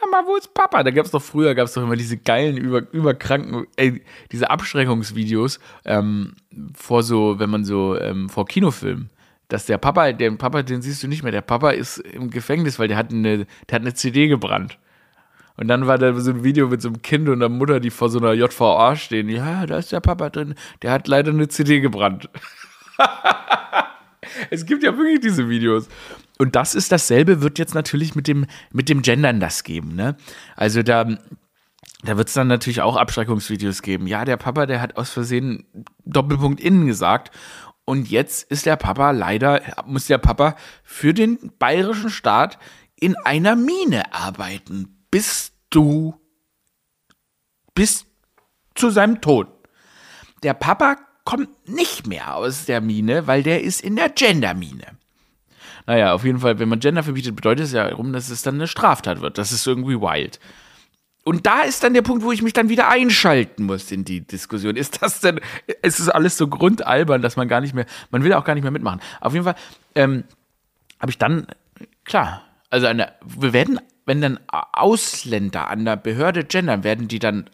Mama, 0.00 0.26
wo 0.26 0.36
ist 0.36 0.54
Papa? 0.54 0.82
Da 0.82 0.90
gab 0.90 1.04
es 1.04 1.10
doch 1.10 1.22
früher, 1.22 1.54
gab 1.54 1.66
es 1.66 1.74
doch 1.74 1.82
immer 1.82 1.96
diese 1.96 2.16
geilen, 2.16 2.56
über, 2.56 2.90
überkranken, 2.92 3.66
ey, 3.76 4.02
diese 4.32 4.50
Abschreckungsvideos 4.50 5.58
ähm, 5.84 6.34
vor 6.74 7.02
so, 7.02 7.38
wenn 7.38 7.50
man 7.50 7.64
so, 7.64 7.98
ähm, 7.98 8.28
vor 8.28 8.46
Kinofilmen. 8.46 9.10
Dass 9.50 9.66
der 9.66 9.78
Papa, 9.78 10.12
den 10.12 10.38
Papa, 10.38 10.62
den 10.62 10.80
siehst 10.80 11.02
du 11.02 11.08
nicht 11.08 11.22
mehr. 11.22 11.32
Der 11.32 11.42
Papa 11.42 11.70
ist 11.70 11.98
im 11.98 12.30
Gefängnis, 12.30 12.78
weil 12.78 12.88
der 12.88 12.96
hat 12.96 13.10
eine, 13.10 13.46
der 13.68 13.74
hat 13.74 13.82
eine 13.82 13.94
CD 13.94 14.28
gebrannt. 14.28 14.78
Und 15.56 15.68
dann 15.68 15.86
war 15.86 15.98
da 15.98 16.18
so 16.18 16.30
ein 16.30 16.42
Video 16.42 16.68
mit 16.68 16.80
so 16.80 16.88
einem 16.88 17.02
Kind 17.02 17.28
und 17.28 17.34
einer 17.34 17.50
Mutter, 17.50 17.80
die 17.80 17.90
vor 17.90 18.08
so 18.08 18.18
einer 18.18 18.32
JVA 18.32 18.96
stehen. 18.96 19.28
Ja, 19.28 19.66
da 19.66 19.76
ist 19.76 19.92
der 19.92 20.00
Papa 20.00 20.30
drin. 20.30 20.54
Der 20.80 20.92
hat 20.92 21.06
leider 21.06 21.32
eine 21.32 21.48
CD 21.48 21.80
gebrannt. 21.80 22.30
es 24.50 24.64
gibt 24.64 24.82
ja 24.82 24.96
wirklich 24.96 25.20
diese 25.20 25.48
Videos. 25.50 25.88
Und 26.38 26.56
das 26.56 26.74
ist 26.74 26.92
dasselbe, 26.92 27.42
wird 27.42 27.58
jetzt 27.58 27.74
natürlich 27.74 28.14
mit 28.14 28.26
dem, 28.26 28.46
mit 28.72 28.88
dem 28.88 29.02
Gendern 29.02 29.40
das 29.40 29.62
geben. 29.62 29.94
Ne? 29.94 30.16
Also 30.56 30.82
da, 30.82 31.04
da 32.04 32.16
wird 32.16 32.28
es 32.28 32.34
dann 32.34 32.48
natürlich 32.48 32.80
auch 32.80 32.96
Abschreckungsvideos 32.96 33.82
geben. 33.82 34.06
Ja, 34.06 34.24
der 34.24 34.38
Papa, 34.38 34.64
der 34.64 34.80
hat 34.80 34.96
aus 34.96 35.10
Versehen 35.10 35.66
Doppelpunkt 36.06 36.60
innen 36.60 36.86
gesagt. 36.86 37.30
Und 37.90 38.08
jetzt 38.08 38.48
ist 38.48 38.66
der 38.66 38.76
Papa 38.76 39.10
leider, 39.10 39.62
muss 39.84 40.06
der 40.06 40.18
Papa 40.18 40.54
für 40.84 41.12
den 41.12 41.50
bayerischen 41.58 42.08
Staat 42.08 42.56
in 42.94 43.16
einer 43.24 43.56
Mine 43.56 44.14
arbeiten 44.14 45.06
bist 45.10 45.54
du 45.70 46.14
bis 47.74 48.06
zu 48.76 48.90
seinem 48.90 49.20
Tod. 49.20 49.48
Der 50.44 50.54
Papa 50.54 50.98
kommt 51.24 51.68
nicht 51.68 52.06
mehr 52.06 52.36
aus 52.36 52.64
der 52.64 52.80
Mine, 52.80 53.26
weil 53.26 53.42
der 53.42 53.64
ist 53.64 53.80
in 53.80 53.96
der 53.96 54.10
Gendermine. 54.10 54.96
Naja, 55.84 56.12
auf 56.12 56.22
jeden 56.22 56.38
Fall, 56.38 56.60
wenn 56.60 56.68
man 56.68 56.78
Gender 56.78 57.02
verbietet, 57.02 57.34
bedeutet 57.34 57.64
es 57.64 57.72
ja 57.72 57.88
darum, 57.88 58.12
dass 58.12 58.28
es 58.28 58.42
dann 58.42 58.54
eine 58.54 58.68
Straftat 58.68 59.20
wird. 59.20 59.36
Das 59.36 59.50
ist 59.50 59.66
irgendwie 59.66 60.00
wild. 60.00 60.38
Und 61.22 61.46
da 61.46 61.62
ist 61.62 61.84
dann 61.84 61.94
der 61.94 62.02
Punkt, 62.02 62.24
wo 62.24 62.32
ich 62.32 62.42
mich 62.42 62.52
dann 62.52 62.68
wieder 62.68 62.88
einschalten 62.88 63.64
muss 63.64 63.92
in 63.92 64.04
die 64.04 64.22
Diskussion. 64.22 64.76
Ist 64.76 65.02
das 65.02 65.20
denn, 65.20 65.40
ist 65.82 66.00
es 66.00 66.08
alles 66.08 66.36
so 66.36 66.48
grundalbern, 66.48 67.20
dass 67.20 67.36
man 67.36 67.46
gar 67.46 67.60
nicht 67.60 67.74
mehr, 67.74 67.86
man 68.10 68.24
will 68.24 68.32
auch 68.32 68.44
gar 68.44 68.54
nicht 68.54 68.62
mehr 68.62 68.72
mitmachen. 68.72 69.00
Auf 69.20 69.34
jeden 69.34 69.44
Fall 69.44 69.56
ähm, 69.94 70.24
habe 70.98 71.10
ich 71.10 71.18
dann, 71.18 71.46
klar, 72.04 72.42
also 72.70 72.86
eine, 72.86 73.12
wir 73.24 73.52
werden 73.52 73.80
wenn 74.10 74.20
dann 74.20 74.40
Ausländer 74.48 75.70
an 75.70 75.84
der 75.84 75.94
Behörde 75.94 76.42
gendern, 76.42 76.82
werden 76.82 77.06
die 77.06 77.20
dann, 77.20 77.48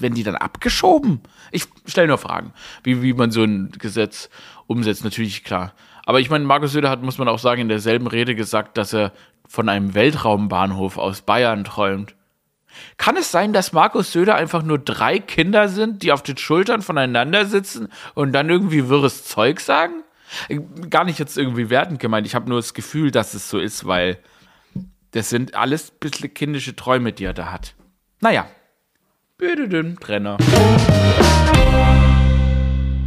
werden 0.00 0.16
die 0.16 0.24
dann 0.24 0.34
abgeschoben? 0.34 1.20
Ich 1.52 1.66
stelle 1.86 2.08
nur 2.08 2.18
Fragen, 2.18 2.52
wie, 2.82 3.00
wie 3.00 3.12
man 3.12 3.30
so 3.30 3.44
ein 3.44 3.70
Gesetz 3.78 4.28
umsetzt, 4.66 5.04
natürlich 5.04 5.44
klar. 5.44 5.72
Aber 6.04 6.18
ich 6.18 6.28
meine, 6.28 6.44
Markus 6.44 6.72
Söder 6.72 6.90
hat, 6.90 7.02
muss 7.02 7.18
man 7.18 7.28
auch 7.28 7.38
sagen, 7.38 7.60
in 7.60 7.68
derselben 7.68 8.08
Rede 8.08 8.34
gesagt, 8.34 8.76
dass 8.76 8.92
er 8.92 9.12
von 9.46 9.68
einem 9.68 9.94
Weltraumbahnhof 9.94 10.98
aus 10.98 11.22
Bayern 11.22 11.62
träumt. 11.62 12.16
Kann 12.96 13.16
es 13.16 13.30
sein, 13.30 13.52
dass 13.52 13.72
Markus 13.72 14.12
Söder 14.12 14.34
einfach 14.34 14.62
nur 14.62 14.78
drei 14.78 15.18
Kinder 15.18 15.68
sind, 15.68 16.02
die 16.02 16.12
auf 16.12 16.22
den 16.22 16.36
Schultern 16.36 16.82
voneinander 16.82 17.46
sitzen 17.46 17.88
und 18.14 18.32
dann 18.32 18.48
irgendwie 18.48 18.88
wirres 18.88 19.24
Zeug 19.24 19.60
sagen? 19.60 20.02
Gar 20.90 21.04
nicht 21.04 21.18
jetzt 21.18 21.36
irgendwie 21.36 21.70
wertend 21.70 22.00
gemeint. 22.00 22.26
Ich 22.26 22.34
habe 22.34 22.48
nur 22.48 22.58
das 22.58 22.74
Gefühl, 22.74 23.10
dass 23.10 23.34
es 23.34 23.50
so 23.50 23.58
ist, 23.58 23.86
weil 23.86 24.18
das 25.10 25.28
sind 25.28 25.54
alles 25.54 25.90
ein 25.90 25.96
bisschen 25.98 26.32
kindische 26.32 26.76
Träume, 26.76 27.12
die 27.12 27.24
er 27.24 27.34
da 27.34 27.50
hat. 27.50 27.74
Naja. 28.20 28.46
Bitte 29.38 29.68
den 29.68 29.96
Trenner. 29.98 30.36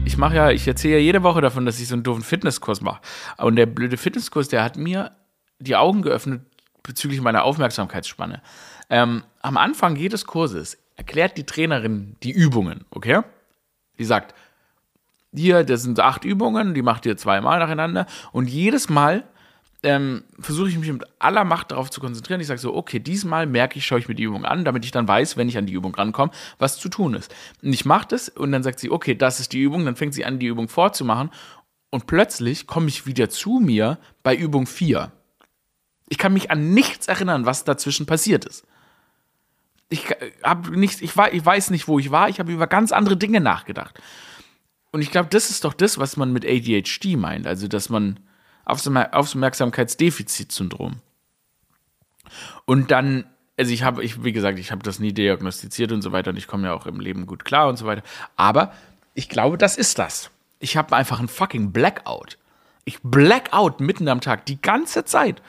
Ich 0.06 0.18
mache 0.18 0.36
ja, 0.36 0.52
ich 0.52 0.68
erzähle 0.68 0.96
ja 0.96 1.00
jede 1.00 1.24
Woche 1.24 1.42
davon, 1.42 1.66
dass 1.66 1.80
ich 1.80 1.88
so 1.88 1.94
einen 1.94 2.04
doofen 2.04 2.24
Fitnesskurs 2.24 2.82
mache. 2.82 3.02
Und 3.38 3.56
der 3.56 3.68
blöde 3.68 3.98
Fitnesskurs, 3.98 4.50
der 4.50 4.64
hat 4.64 4.76
mir 4.76 5.12
die 5.60 5.76
Augen 5.76 6.02
geöffnet 6.02 6.42
bezüglich 6.84 7.22
meiner 7.22 7.44
Aufmerksamkeitsspanne. 7.44 8.42
Ähm, 8.90 9.24
am 9.42 9.58
Anfang 9.58 9.96
jedes 9.96 10.26
Kurses 10.26 10.78
erklärt 10.96 11.38
die 11.38 11.46
Trainerin 11.46 12.16
die 12.24 12.32
Übungen, 12.32 12.86
okay? 12.92 13.22
Die 13.98 14.06
sagt, 14.06 14.36
hier, 15.34 15.64
das 15.64 15.84
sind 15.84 16.00
acht 16.00 16.26
Übungen, 16.26 16.74
die 16.74 16.82
macht 16.82 17.06
ihr 17.06 17.18
zweimal 17.18 17.60
nacheinander 17.60 18.06
und 18.32 18.48
jedes 18.48 18.90
Mal 18.90 19.24
ähm, 19.84 20.24
versuche 20.40 20.70
ich 20.70 20.78
mich 20.78 20.92
mit 20.92 21.04
aller 21.20 21.44
Macht 21.44 21.72
darauf 21.72 21.92
zu 21.92 22.00
konzentrieren. 22.00 22.40
Ich 22.40 22.48
sage 22.48 22.60
so, 22.60 22.74
okay, 22.74 23.00
diesmal 23.00 23.46
merke 23.46 23.78
ich, 23.78 23.86
schaue 23.86 24.00
ich 24.00 24.08
mir 24.08 24.16
die 24.16 24.24
Übung 24.24 24.46
an, 24.46 24.64
damit 24.64 24.86
ich 24.86 24.92
dann 24.92 25.08
weiß, 25.08 25.36
wenn 25.36 25.50
ich 25.50 25.58
an 25.58 25.66
die 25.66 25.74
Übung 25.74 25.94
rankomme, 25.94 26.32
was 26.58 26.78
zu 26.78 26.88
tun 26.88 27.14
ist. 27.16 27.34
Und 27.62 27.74
ich 27.74 27.84
mache 27.84 28.08
das 28.10 28.30
und 28.30 28.52
dann 28.54 28.64
sagt 28.64 28.80
sie, 28.80 28.90
okay, 28.90 29.14
das 29.14 29.42
ist 29.42 29.52
die 29.52 29.62
Übung, 29.62 29.86
dann 29.86 29.98
fängt 29.98 30.14
sie 30.14 30.24
an, 30.24 30.40
die 30.40 30.48
Übung 30.48 30.70
vorzumachen 30.70 31.32
und 31.90 32.08
plötzlich 32.08 32.66
komme 32.66 32.88
ich 32.88 33.06
wieder 33.06 33.30
zu 33.30 33.60
mir 33.60 34.00
bei 34.24 34.36
Übung 34.36 34.68
4. 34.68 35.12
Ich 36.10 36.18
kann 36.18 36.34
mich 36.34 36.52
an 36.52 36.74
nichts 36.74 37.08
erinnern, 37.08 37.46
was 37.46 37.64
dazwischen 37.64 38.06
passiert 38.06 38.46
ist. 38.46 38.66
Ich, 39.90 40.08
hab 40.42 40.70
nichts, 40.70 41.02
ich, 41.02 41.16
war, 41.18 41.34
ich 41.34 41.46
weiß 41.46 41.70
nicht, 41.70 41.88
wo 41.88 42.00
ich 42.00 42.12
war, 42.12 42.30
ich 42.30 42.40
habe 42.40 42.52
über 42.52 42.68
ganz 42.68 42.92
andere 42.92 43.18
Dinge 43.18 43.42
nachgedacht. 43.42 44.00
Und 44.92 45.02
ich 45.02 45.12
glaube, 45.12 45.30
das 45.30 45.50
ist 45.50 45.66
doch 45.66 45.74
das, 45.74 45.98
was 45.98 46.18
man 46.18 46.34
mit 46.34 46.46
ADHD 46.46 47.18
meint. 47.18 47.48
Also, 47.48 47.68
dass 47.68 47.90
man 47.90 48.20
Aufmerksamkeitsdefizitsyndrom. 48.66 51.02
Und 52.66 52.92
dann, 52.92 53.26
also 53.58 53.72
ich 53.72 53.84
habe, 53.84 54.04
ich, 54.04 54.24
wie 54.24 54.32
gesagt, 54.32 54.60
ich 54.60 54.72
habe 54.72 54.84
das 54.84 55.00
nie 55.00 55.14
diagnostiziert 55.14 55.92
und 55.92 56.02
so 56.02 56.12
weiter 56.12 56.32
und 56.32 56.38
ich 56.38 56.48
komme 56.48 56.68
ja 56.68 56.74
auch 56.74 56.86
im 56.86 57.00
Leben 57.00 57.26
gut 57.26 57.46
klar 57.46 57.70
und 57.70 57.78
so 57.78 57.86
weiter. 57.86 58.04
Aber 58.36 58.74
ich 59.14 59.30
glaube, 59.30 59.58
das 59.58 59.78
ist 59.78 60.00
das. 60.00 60.32
Ich 60.60 60.78
habe 60.78 60.96
einfach 60.96 61.20
einen 61.20 61.28
fucking 61.28 61.72
Blackout. 61.72 62.38
Ich 62.86 63.00
blackout 63.02 63.80
mitten 63.80 64.08
am 64.08 64.22
Tag, 64.22 64.46
die 64.46 64.62
ganze 64.62 65.06
Zeit. 65.06 65.42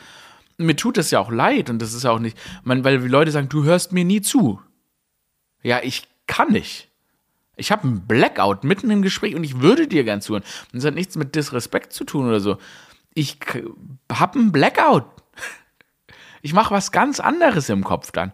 Mir 0.57 0.77
tut 0.77 0.97
das 0.97 1.11
ja 1.11 1.19
auch 1.19 1.31
leid 1.31 1.69
und 1.71 1.81
das 1.81 1.95
ist 1.95 2.05
ja 2.05 2.11
auch 2.11 2.19
nicht, 2.19 2.39
man, 2.63 2.85
weil 2.85 3.01
die 3.01 3.09
Leute 3.09 3.31
sagen, 3.31 3.49
du 3.49 3.65
hörst 3.65 3.93
mir 3.93 4.05
nie 4.05 4.21
zu. 4.21 4.61
Ja, 5.63 5.81
ich 5.83 6.07
kann 6.27 6.53
nicht. 6.53 6.89
Ich 7.57 7.71
habe 7.73 7.85
einen 7.85 8.07
Blackout 8.07 8.65
mitten 8.65 8.91
im 8.91 9.03
Gespräch 9.03 9.35
und 9.35 9.45
ich 9.45 9.61
würde 9.61 9.87
dir 9.87 10.05
gern 10.05 10.21
zuhören. 10.21 10.45
Und 10.73 10.77
das 10.77 10.85
hat 10.85 10.95
nichts 10.95 11.17
mit 11.17 11.35
Disrespekt 11.35 11.93
zu 11.93 12.05
tun 12.05 12.27
oder 12.27 12.41
so. 12.41 12.59
Ich 13.15 13.39
habe 14.13 14.39
einen 14.39 14.53
Blackout. 14.53 15.07
Ich 16.43 16.53
mache 16.53 16.75
was 16.75 16.93
ganz 16.93 17.21
anderes 17.21 17.69
im 17.69 17.85
Kopf 17.85 18.11
dann. 18.11 18.33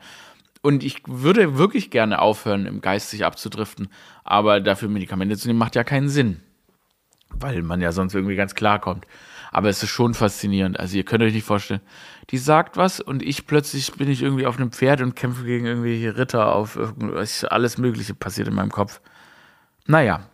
Und 0.63 0.83
ich 0.85 1.03
würde 1.07 1.57
wirklich 1.57 1.91
gerne 1.91 2.21
aufhören, 2.21 2.67
im 2.67 2.81
Geist 2.81 3.11
sich 3.11 3.25
abzudriften. 3.25 3.89
Aber 4.25 4.61
dafür 4.61 4.89
Medikamente 4.89 5.37
zu 5.37 5.49
nehmen, 5.49 5.59
macht 5.59 5.77
ja 5.77 5.85
keinen 5.85 6.09
Sinn. 6.09 6.41
Weil 7.31 7.63
man 7.63 7.81
ja 7.81 7.93
sonst 7.93 8.15
irgendwie 8.15 8.37
ganz 8.37 8.55
klar 8.55 8.79
kommt. 8.81 9.07
Aber 9.51 9.69
es 9.69 9.83
ist 9.83 9.91
schon 9.91 10.15
faszinierend. 10.15 10.79
Also 10.79 10.97
ihr 10.97 11.05
könnt 11.05 11.23
euch 11.23 11.33
nicht 11.35 11.45
vorstellen. 11.45 11.81
Die 12.31 12.39
sagt 12.39 12.77
was 12.77 13.01
und 13.01 13.23
ich 13.23 13.47
plötzlich 13.47 13.93
bin 13.93 14.09
ich 14.09 14.23
irgendwie 14.23 14.47
auf 14.47 14.57
einem 14.57 14.71
Pferd 14.71 15.01
und 15.01 15.17
kämpfe 15.17 15.45
gegen 15.45 15.67
irgendwelche 15.67 16.17
Ritter 16.17 16.55
auf 16.55 16.79
alles 17.49 17.79
Mögliche 17.79 18.15
passiert 18.15 18.49
in 18.49 18.55
meinem 18.55 18.71
Kopf. 18.71 19.01
Naja. 19.87 20.27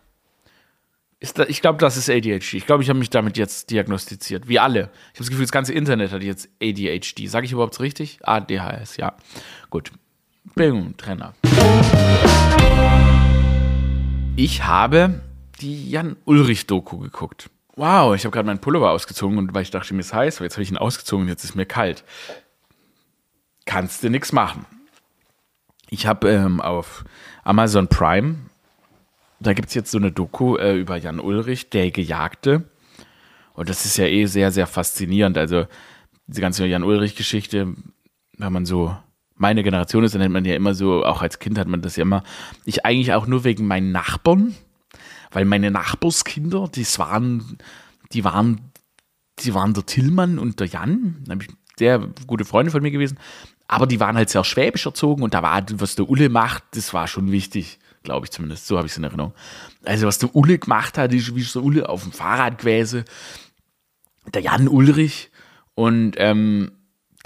Da, 1.33 1.45
ich 1.45 1.61
glaube, 1.61 1.79
das 1.79 1.97
ist 1.97 2.11
ADHD. 2.11 2.53
Ich 2.53 2.67
glaube, 2.67 2.83
ich 2.83 2.89
habe 2.89 2.99
mich 2.99 3.09
damit 3.09 3.37
jetzt 3.37 3.71
diagnostiziert. 3.71 4.47
Wie 4.47 4.59
alle. 4.59 4.91
Ich 5.13 5.15
habe 5.15 5.17
das 5.17 5.29
Gefühl, 5.29 5.45
das 5.45 5.51
ganze 5.51 5.73
Internet 5.73 6.11
hat 6.11 6.21
jetzt 6.21 6.47
ADHD. 6.61 7.27
Sage 7.27 7.47
ich 7.47 7.53
überhaupt 7.53 7.79
richtig? 7.79 8.19
ADHS, 8.21 8.97
ja. 8.97 9.15
Gut. 9.71 9.91
Bing, 10.53 10.95
Trainer. 10.97 11.33
Ich 14.35 14.63
habe 14.63 15.21
die 15.59 15.89
Jan-Ulrich-Doku 15.89 16.99
geguckt. 16.99 17.49
Wow, 17.77 18.13
ich 18.15 18.25
habe 18.25 18.33
gerade 18.33 18.47
meinen 18.47 18.59
Pullover 18.59 18.91
ausgezogen 18.91 19.37
und 19.37 19.53
weil 19.53 19.61
ich 19.61 19.71
dachte, 19.71 19.93
mir 19.93 20.01
ist 20.01 20.13
heiß, 20.13 20.37
aber 20.37 20.45
jetzt 20.45 20.55
habe 20.55 20.63
ich 20.63 20.71
ihn 20.71 20.77
ausgezogen 20.77 21.23
und 21.23 21.29
jetzt 21.29 21.45
ist 21.45 21.55
mir 21.55 21.65
kalt. 21.65 22.03
Kannst 23.65 24.03
du 24.03 24.09
nichts 24.09 24.33
machen. 24.33 24.65
Ich 25.89 26.05
habe 26.05 26.29
ähm, 26.29 26.59
auf 26.59 27.05
Amazon 27.45 27.87
Prime 27.87 28.35
da 29.39 29.53
gibt 29.53 29.69
es 29.69 29.75
jetzt 29.75 29.91
so 29.91 29.97
eine 29.97 30.11
Doku 30.11 30.55
äh, 30.55 30.75
über 30.75 30.97
Jan 30.97 31.19
Ulrich, 31.19 31.69
der 31.69 31.91
Gejagte. 31.91 32.63
Und 33.53 33.69
das 33.69 33.85
ist 33.85 33.97
ja 33.97 34.05
eh 34.05 34.25
sehr, 34.25 34.51
sehr 34.51 34.67
faszinierend. 34.67 35.37
Also 35.37 35.65
diese 36.27 36.41
ganze 36.41 36.65
Jan 36.65 36.83
Ulrich-Geschichte, 36.83 37.73
wenn 38.37 38.53
man 38.53 38.65
so 38.65 38.95
meine 39.35 39.63
Generation 39.63 40.03
ist, 40.03 40.15
dann 40.15 40.21
nennt 40.21 40.33
man 40.33 40.45
ja 40.45 40.55
immer 40.55 40.73
so, 40.73 41.05
auch 41.05 41.21
als 41.21 41.39
Kind 41.39 41.59
hat 41.59 41.67
man 41.67 41.81
das 41.81 41.95
ja 41.95 42.01
immer, 42.01 42.23
ich 42.65 42.85
eigentlich 42.85 43.13
auch 43.13 43.27
nur 43.27 43.43
wegen 43.43 43.67
meinen 43.67 43.91
Nachbarn, 43.91 44.55
weil 45.31 45.45
meine 45.45 45.71
Nachbarskinder, 45.71 46.69
die 46.73 46.85
waren, 46.97 47.57
die 48.13 48.23
waren, 48.23 48.71
die 49.39 49.53
waren 49.53 49.73
der 49.73 49.85
Tillmann 49.85 50.39
und 50.39 50.59
der 50.59 50.67
Jan, 50.67 51.23
sehr 51.77 51.99
gute 52.25 52.45
Freunde 52.45 52.71
von 52.71 52.81
mir 52.81 52.91
gewesen, 52.91 53.19
aber 53.67 53.85
die 53.85 53.99
waren 53.99 54.15
halt 54.15 54.29
sehr 54.29 54.43
schwäbisch 54.43 54.85
erzogen 54.85 55.23
und 55.23 55.33
da 55.33 55.43
war, 55.43 55.63
was 55.73 55.95
der 55.95 56.09
Ulle 56.09 56.29
macht, 56.29 56.63
das 56.71 56.93
war 56.93 57.07
schon 57.07 57.31
wichtig 57.31 57.79
glaube 58.07 58.25
ich 58.25 58.31
zumindest. 58.31 58.65
So 58.67 58.77
habe 58.77 58.87
ich 58.87 58.93
es 58.93 58.97
in 58.97 59.03
Erinnerung. 59.03 59.33
Also, 59.83 60.07
was 60.07 60.17
der 60.17 60.33
Ulle 60.33 60.57
gemacht 60.57 60.97
hat, 60.97 61.13
ist, 61.13 61.35
wie 61.35 61.41
so 61.41 61.61
Ulle 61.61 61.89
auf 61.89 62.03
dem 62.03 62.13
Fahrrad 62.13 62.57
gewesen. 62.57 63.03
Der 64.33 64.41
Jan 64.41 64.69
Ulrich. 64.69 65.29
Und 65.75 66.15
ähm, 66.17 66.71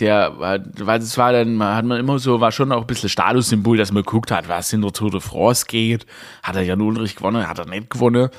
der 0.01 0.37
war, 0.39 0.59
das 0.59 1.17
war 1.17 1.31
dann, 1.31 1.63
hat 1.63 1.85
man 1.85 1.99
immer 1.99 2.19
so, 2.19 2.41
war 2.41 2.51
schon 2.51 2.71
auch 2.71 2.81
ein 2.81 2.87
bisschen 2.87 3.09
Statussymbol, 3.09 3.77
dass 3.77 3.91
man 3.91 4.03
geguckt 4.03 4.31
hat, 4.31 4.49
was 4.49 4.73
in 4.73 4.81
der 4.81 4.91
Tour 4.91 5.11
de 5.11 5.21
France 5.21 5.65
geht. 5.67 6.05
Hat 6.43 6.55
er 6.55 6.63
Jan 6.63 6.81
Ulrich 6.81 7.15
gewonnen, 7.15 7.47
hat 7.47 7.59
er 7.59 7.65
nicht 7.65 7.89
gewonnen. 7.89 8.29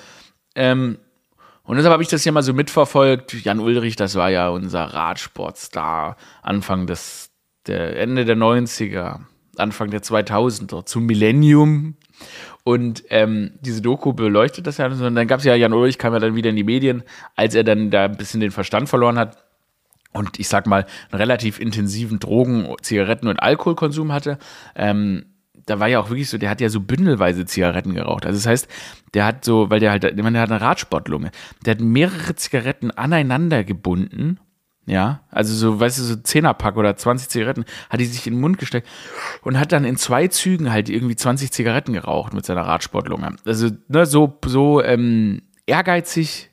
Ähm, 0.54 0.98
und 1.62 1.76
deshalb 1.76 1.92
habe 1.92 2.02
ich 2.02 2.08
das 2.08 2.24
ja 2.24 2.32
mal 2.32 2.42
so 2.42 2.52
mitverfolgt. 2.52 3.44
Jan 3.44 3.60
Ulrich, 3.60 3.96
das 3.96 4.16
war 4.16 4.30
ja 4.30 4.48
unser 4.48 4.84
Radsportstar 4.84 6.16
Anfang 6.42 6.86
des, 6.86 7.30
der 7.66 7.98
Ende 7.98 8.24
der 8.24 8.36
90er, 8.36 9.20
Anfang 9.56 9.90
der 9.90 10.02
2000er, 10.02 10.84
zum 10.84 11.06
Millennium 11.06 11.96
und 12.64 13.04
ähm, 13.10 13.52
diese 13.60 13.82
Doku 13.82 14.12
beleuchtet 14.12 14.66
das 14.66 14.78
ja. 14.78 14.86
Und 14.86 15.14
dann 15.14 15.26
gab 15.26 15.38
es 15.38 15.44
ja, 15.44 15.54
Jan 15.54 15.72
Ulrich 15.72 15.98
kam 15.98 16.12
ja 16.12 16.18
dann 16.18 16.34
wieder 16.34 16.50
in 16.50 16.56
die 16.56 16.64
Medien, 16.64 17.02
als 17.36 17.54
er 17.54 17.64
dann 17.64 17.90
da 17.90 18.04
ein 18.04 18.16
bisschen 18.16 18.40
den 18.40 18.50
Verstand 18.50 18.88
verloren 18.88 19.18
hat 19.18 19.38
und 20.12 20.38
ich 20.38 20.48
sag 20.48 20.66
mal 20.66 20.86
einen 21.10 21.18
relativ 21.18 21.58
intensiven 21.58 22.18
Drogen-, 22.18 22.74
Zigaretten- 22.82 23.28
und 23.28 23.42
Alkoholkonsum 23.42 24.12
hatte. 24.12 24.38
Ähm, 24.74 25.26
da 25.64 25.78
war 25.78 25.86
ja 25.86 26.00
auch 26.00 26.10
wirklich 26.10 26.28
so, 26.28 26.38
der 26.38 26.50
hat 26.50 26.60
ja 26.60 26.68
so 26.68 26.80
bündelweise 26.80 27.46
Zigaretten 27.46 27.94
geraucht. 27.94 28.26
Also 28.26 28.36
das 28.36 28.46
heißt, 28.46 28.68
der 29.14 29.24
hat 29.24 29.44
so, 29.44 29.70
weil 29.70 29.80
der 29.80 29.92
halt, 29.92 30.04
ich 30.04 30.16
meine, 30.16 30.32
der 30.32 30.42
hat 30.42 30.50
eine 30.50 30.60
Radsportlunge, 30.60 31.30
der 31.64 31.74
hat 31.74 31.80
mehrere 31.80 32.34
Zigaretten 32.34 32.90
aneinander 32.90 33.62
gebunden 33.62 34.38
ja, 34.84 35.20
also 35.30 35.54
so, 35.54 35.78
weißt 35.78 35.98
du, 35.98 36.02
so 36.02 36.16
Zehnerpack 36.16 36.76
oder 36.76 36.96
20 36.96 37.28
Zigaretten 37.28 37.64
hat 37.88 38.00
die 38.00 38.04
sich 38.04 38.26
in 38.26 38.34
den 38.34 38.40
Mund 38.40 38.58
gesteckt 38.58 38.88
und 39.42 39.58
hat 39.58 39.70
dann 39.70 39.84
in 39.84 39.96
zwei 39.96 40.26
Zügen 40.26 40.72
halt 40.72 40.88
irgendwie 40.88 41.14
20 41.14 41.52
Zigaretten 41.52 41.92
geraucht 41.92 42.34
mit 42.34 42.44
seiner 42.44 42.62
Radsportlunge. 42.62 43.36
Also, 43.44 43.70
ne, 43.86 44.06
so, 44.06 44.38
so 44.44 44.82
ähm, 44.82 45.42
ehrgeizig 45.66 46.50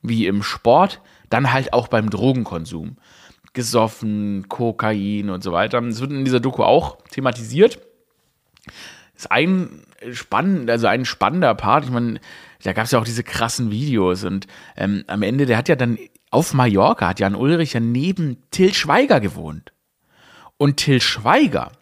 wie 0.00 0.26
im 0.26 0.42
Sport, 0.42 1.02
dann 1.30 1.52
halt 1.52 1.72
auch 1.72 1.88
beim 1.88 2.10
Drogenkonsum. 2.10 2.96
Gesoffen, 3.52 4.48
Kokain 4.48 5.30
und 5.30 5.42
so 5.42 5.52
weiter. 5.52 5.80
Das 5.80 6.00
wird 6.00 6.10
in 6.10 6.24
dieser 6.26 6.40
Doku 6.40 6.62
auch 6.62 6.98
thematisiert. 7.10 7.78
ist 9.16 9.32
ein 9.32 9.82
spannend, 10.12 10.68
also 10.70 10.86
ein 10.88 11.06
spannender 11.06 11.54
Part. 11.54 11.84
Ich 11.84 11.90
meine, 11.90 12.20
da 12.62 12.72
gab 12.74 12.84
es 12.84 12.90
ja 12.90 12.98
auch 12.98 13.04
diese 13.04 13.22
krassen 13.22 13.70
Videos 13.70 14.24
und 14.24 14.46
ähm, 14.76 15.04
am 15.06 15.22
Ende, 15.22 15.46
der 15.46 15.56
hat 15.56 15.68
ja 15.68 15.76
dann 15.76 15.98
auf 16.30 16.52
Mallorca 16.52 17.08
hat 17.08 17.20
Jan 17.20 17.34
Ulrich 17.34 17.72
ja 17.72 17.80
neben 17.80 18.42
Till 18.50 18.74
Schweiger 18.74 19.20
gewohnt. 19.20 19.72
Und 20.58 20.78
Till 20.78 21.00
Schweiger 21.00 21.72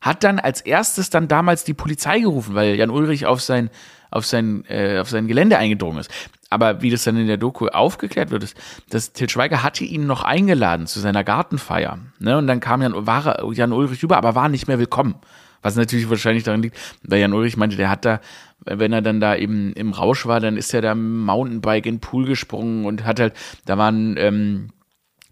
hat 0.00 0.24
dann 0.24 0.38
als 0.38 0.60
erstes 0.60 1.10
dann 1.10 1.28
damals 1.28 1.64
die 1.64 1.74
Polizei 1.74 2.20
gerufen, 2.20 2.54
weil 2.54 2.76
Jan 2.76 2.90
Ulrich 2.90 3.26
auf 3.26 3.40
sein, 3.40 3.70
auf 4.16 4.26
sein, 4.26 4.64
äh, 4.68 4.98
auf 4.98 5.08
sein 5.08 5.28
Gelände 5.28 5.58
eingedrungen 5.58 5.98
ist. 5.98 6.10
Aber 6.50 6.82
wie 6.82 6.90
das 6.90 7.04
dann 7.04 7.16
in 7.16 7.26
der 7.26 7.36
Doku 7.36 7.66
aufgeklärt 7.66 8.30
wird, 8.30 8.44
ist, 8.44 8.56
dass 8.90 9.12
Till 9.12 9.28
Schweiger 9.28 9.62
hatte 9.62 9.84
ihn 9.84 10.06
noch 10.06 10.22
eingeladen 10.22 10.86
zu 10.86 11.00
seiner 11.00 11.24
Gartenfeier. 11.24 11.98
Ne? 12.18 12.38
Und 12.38 12.46
dann 12.46 12.60
kam 12.60 12.82
Jan, 12.82 13.06
war 13.06 13.52
Jan 13.52 13.72
Ulrich 13.72 14.02
rüber, 14.02 14.16
aber 14.16 14.34
war 14.34 14.48
nicht 14.48 14.68
mehr 14.68 14.78
willkommen. 14.78 15.16
Was 15.62 15.74
natürlich 15.74 16.08
wahrscheinlich 16.08 16.44
daran 16.44 16.62
liegt, 16.62 16.78
weil 17.02 17.20
Jan 17.20 17.32
Ulrich 17.32 17.56
meinte, 17.56 17.76
der 17.76 17.90
hat 17.90 18.04
da, 18.04 18.20
wenn 18.64 18.92
er 18.92 19.02
dann 19.02 19.20
da 19.20 19.34
eben 19.34 19.72
im 19.72 19.92
Rausch 19.92 20.26
war, 20.26 20.38
dann 20.38 20.56
ist 20.56 20.72
er 20.72 20.82
da 20.82 20.94
Mountainbike 20.94 21.86
in 21.86 21.96
den 21.96 22.00
Pool 22.00 22.26
gesprungen 22.26 22.84
und 22.84 23.04
hat 23.04 23.18
halt, 23.18 23.34
da 23.64 23.76
waren, 23.76 24.16
ähm, 24.16 24.70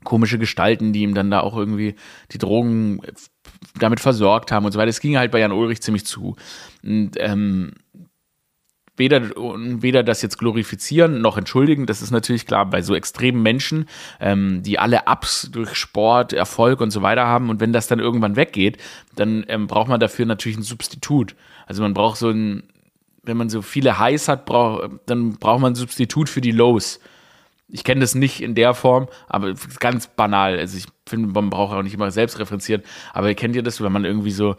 komische 0.03 0.39
Gestalten, 0.39 0.93
die 0.93 1.01
ihm 1.01 1.15
dann 1.15 1.31
da 1.31 1.41
auch 1.41 1.57
irgendwie 1.57 1.97
die 2.31 2.39
Drogen 2.39 3.01
damit 3.79 4.01
versorgt 4.01 4.53
haben 4.53 4.65
und 4.65 4.73
so 4.73 4.79
weiter. 4.79 4.91
Es 4.91 5.01
ging 5.01 5.17
halt 5.17 5.33
bei 5.33 5.41
Jan 5.41 5.53
Ulrich 5.53 5.83
ziemlich 5.83 6.05
zu. 6.05 6.37
Und, 6.83 7.13
ähm, 7.17 7.73
weder, 8.97 9.31
weder 9.31 10.03
das 10.03 10.23
jetzt 10.23 10.39
glorifizieren 10.39 11.21
noch 11.21 11.37
entschuldigen. 11.37 11.87
Das 11.87 12.03
ist 12.03 12.11
natürlich 12.11 12.47
klar 12.47 12.67
bei 12.67 12.83
so 12.83 12.95
extremen 12.95 13.43
Menschen, 13.43 13.89
ähm, 14.21 14.63
die 14.63 14.79
alle 14.79 15.03
Ups 15.07 15.49
durch 15.51 15.75
Sport, 15.75 16.33
Erfolg 16.33 16.81
und 16.81 16.91
so 16.91 17.03
weiter 17.03 17.27
haben. 17.27 17.51
Und 17.51 17.61
wenn 17.61 17.73
das 17.73 17.89
dann 17.89 17.99
irgendwann 17.99 18.37
weggeht, 18.37 18.79
dann 19.17 19.45
ähm, 19.49 19.67
braucht 19.67 19.89
man 19.89 20.01
dafür 20.01 20.27
natürlich 20.27 20.59
ein 20.59 20.63
Substitut. 20.63 21.35
Also 21.67 21.83
man 21.83 21.95
braucht 21.95 22.19
so 22.19 22.31
ein, 22.31 22.63
wenn 23.23 23.37
man 23.37 23.49
so 23.49 23.63
viele 23.63 23.99
Highs 23.99 24.29
hat, 24.29 24.45
brauch, 24.45 24.89
dann 25.07 25.37
braucht 25.39 25.61
man 25.61 25.73
ein 25.73 25.77
Substitut 25.77 26.29
für 26.29 26.41
die 26.41 26.53
Lows. 26.53 27.01
Ich 27.69 27.83
kenne 27.83 28.03
das 28.03 28.15
nicht 28.15 28.43
in 28.43 28.55
der 28.55 28.75
Form, 28.75 29.09
aber 29.27 29.55
ganz 29.81 30.07
banal. 30.07 30.59
Also 30.59 30.77
ich 30.77 30.85
finde, 31.07 31.29
man 31.29 31.51
braucht 31.51 31.75
auch 31.75 31.83
nicht 31.83 31.95
immer 31.95 32.11
selbst 32.11 32.39
referenzieren. 32.39 32.83
Aber 33.13 33.33
kennt 33.35 33.57
ihr 33.57 33.63
das, 33.63 33.81
wenn 33.81 33.91
man 33.91 34.05
irgendwie 34.05 34.31
so 34.31 34.55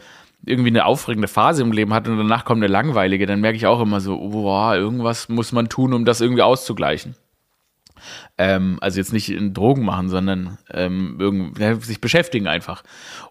irgendwie 0.46 0.70
eine 0.70 0.86
aufregende 0.86 1.28
Phase 1.28 1.62
im 1.62 1.72
Leben 1.72 1.94
hat 1.94 2.08
und 2.08 2.18
danach 2.18 2.46
kommt 2.46 2.64
eine 2.64 2.72
langweilige, 2.72 3.26
dann 3.26 3.42
merke 3.42 3.58
ich 3.58 3.68
auch 3.68 3.82
immer 3.82 4.00
so, 4.00 4.18
boah, 4.18 4.76
irgendwas 4.76 5.30
muss 5.30 5.52
man 5.52 5.70
tun, 5.70 5.94
um 5.94 6.06
das 6.06 6.22
irgendwie 6.22 6.42
auszugleichen. 6.42 7.16
Ähm, 8.38 8.78
also 8.82 9.00
jetzt 9.00 9.14
nicht 9.14 9.30
in 9.30 9.54
Drogen 9.54 9.86
machen, 9.86 10.10
sondern 10.10 10.58
ähm, 10.72 11.18
irgendwie, 11.20 11.62
ja, 11.62 11.76
sich 11.76 12.02
beschäftigen 12.02 12.48
einfach. 12.48 12.84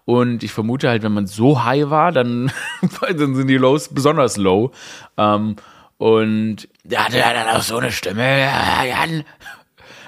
Und 0.05 0.43
ich 0.43 0.51
vermute 0.51 0.89
halt, 0.89 1.03
wenn 1.03 1.13
man 1.13 1.27
so 1.27 1.63
high 1.63 1.89
war, 1.89 2.11
dann, 2.11 2.51
dann 3.01 3.35
sind 3.35 3.47
die 3.47 3.57
Lows 3.57 3.89
besonders 3.89 4.37
low. 4.37 4.71
Ähm, 5.17 5.55
und 5.97 6.67
ja, 6.83 7.07
der 7.09 7.25
hat 7.25 7.35
dann 7.35 7.55
auch 7.55 7.61
so 7.61 7.77
eine 7.77 7.91
Stimme, 7.91 8.41
ja, 8.41 8.83
Jan. 8.83 9.23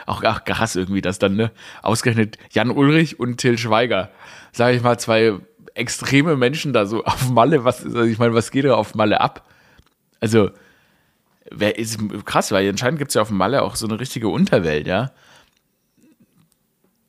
Auch, 0.05 0.23
auch 0.23 0.43
krass 0.45 0.75
irgendwie, 0.75 1.01
dass 1.01 1.19
dann, 1.19 1.35
ne, 1.35 1.51
ausgerechnet 1.81 2.37
Jan 2.51 2.71
Ulrich 2.71 3.19
und 3.19 3.37
Till 3.37 3.57
Schweiger, 3.57 4.09
sage 4.51 4.77
ich 4.77 4.81
mal, 4.81 4.97
zwei 4.97 5.35
extreme 5.77 6.35
Menschen 6.35 6.73
da 6.73 6.85
so 6.85 7.03
auf 7.05 7.29
Malle, 7.29 7.63
was, 7.63 7.83
also 7.83 8.03
ich 8.03 8.17
meine, 8.17 8.33
was 8.33 8.51
geht 8.51 8.65
da 8.65 8.75
auf 8.75 8.95
Malle 8.95 9.21
ab? 9.21 9.47
Also, 10.19 10.51
wer 11.51 11.77
ist 11.77 11.99
krass, 12.25 12.51
weil 12.51 12.67
anscheinend 12.69 12.99
gibt 12.99 13.09
es 13.09 13.15
ja 13.15 13.21
auf 13.21 13.29
Malle 13.29 13.61
auch 13.61 13.75
so 13.75 13.87
eine 13.87 13.99
richtige 13.99 14.29
Unterwelt, 14.29 14.87
ja. 14.87 15.11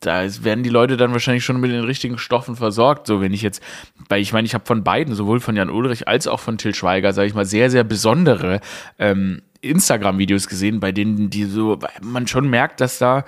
Da 0.01 0.23
werden 0.45 0.63
die 0.63 0.71
Leute 0.71 0.97
dann 0.97 1.13
wahrscheinlich 1.13 1.45
schon 1.45 1.61
mit 1.61 1.73
den 1.73 1.83
richtigen 1.83 2.19
Stoffen 2.19 2.55
versorgt. 2.55 3.09
So, 3.09 3.21
wenn 3.21 3.33
ich 3.33 3.43
jetzt, 3.43 3.61
weil 4.09 4.21
ich 4.21 4.33
meine, 4.33 4.47
ich 4.47 4.55
habe 4.55 4.65
von 4.65 4.85
beiden, 4.85 5.15
sowohl 5.15 5.41
von 5.41 5.57
Jan 5.57 5.71
Ulrich 5.71 6.07
als 6.07 6.29
auch 6.29 6.39
von 6.39 6.57
Till 6.57 6.73
Schweiger, 6.73 7.13
sage 7.13 7.27
ich 7.27 7.35
mal, 7.35 7.45
sehr, 7.45 7.69
sehr 7.69 7.83
besondere 7.83 8.61
ähm, 9.01 9.43
Instagram-Videos 9.61 10.47
gesehen, 10.47 10.79
bei 10.79 10.93
denen 10.93 11.31
die 11.31 11.45
so, 11.45 11.81
man 12.01 12.29
schon 12.29 12.49
merkt, 12.49 12.81
dass 12.81 12.99
da, 12.99 13.25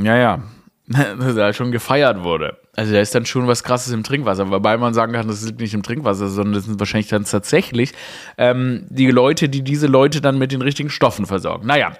ja, 0.00 0.16
ja, 0.16 0.42
da 1.34 1.52
schon 1.52 1.70
gefeiert 1.70 2.22
wurde. 2.22 2.56
Also 2.78 2.92
da 2.92 3.00
ist 3.00 3.12
dann 3.12 3.26
schon 3.26 3.48
was 3.48 3.64
Krasses 3.64 3.92
im 3.92 4.04
Trinkwasser, 4.04 4.52
wobei 4.52 4.76
man 4.76 4.94
sagen 4.94 5.12
kann, 5.12 5.26
das 5.26 5.44
liegt 5.44 5.58
nicht 5.58 5.74
im 5.74 5.82
Trinkwasser, 5.82 6.28
sondern 6.28 6.54
das 6.54 6.66
sind 6.66 6.78
wahrscheinlich 6.78 7.08
dann 7.08 7.24
tatsächlich 7.24 7.92
ähm, 8.36 8.86
die 8.88 9.10
Leute, 9.10 9.48
die 9.48 9.62
diese 9.62 9.88
Leute 9.88 10.20
dann 10.20 10.38
mit 10.38 10.52
den 10.52 10.62
richtigen 10.62 10.88
Stoffen 10.88 11.26
versorgen. 11.26 11.66
Naja, 11.66 11.94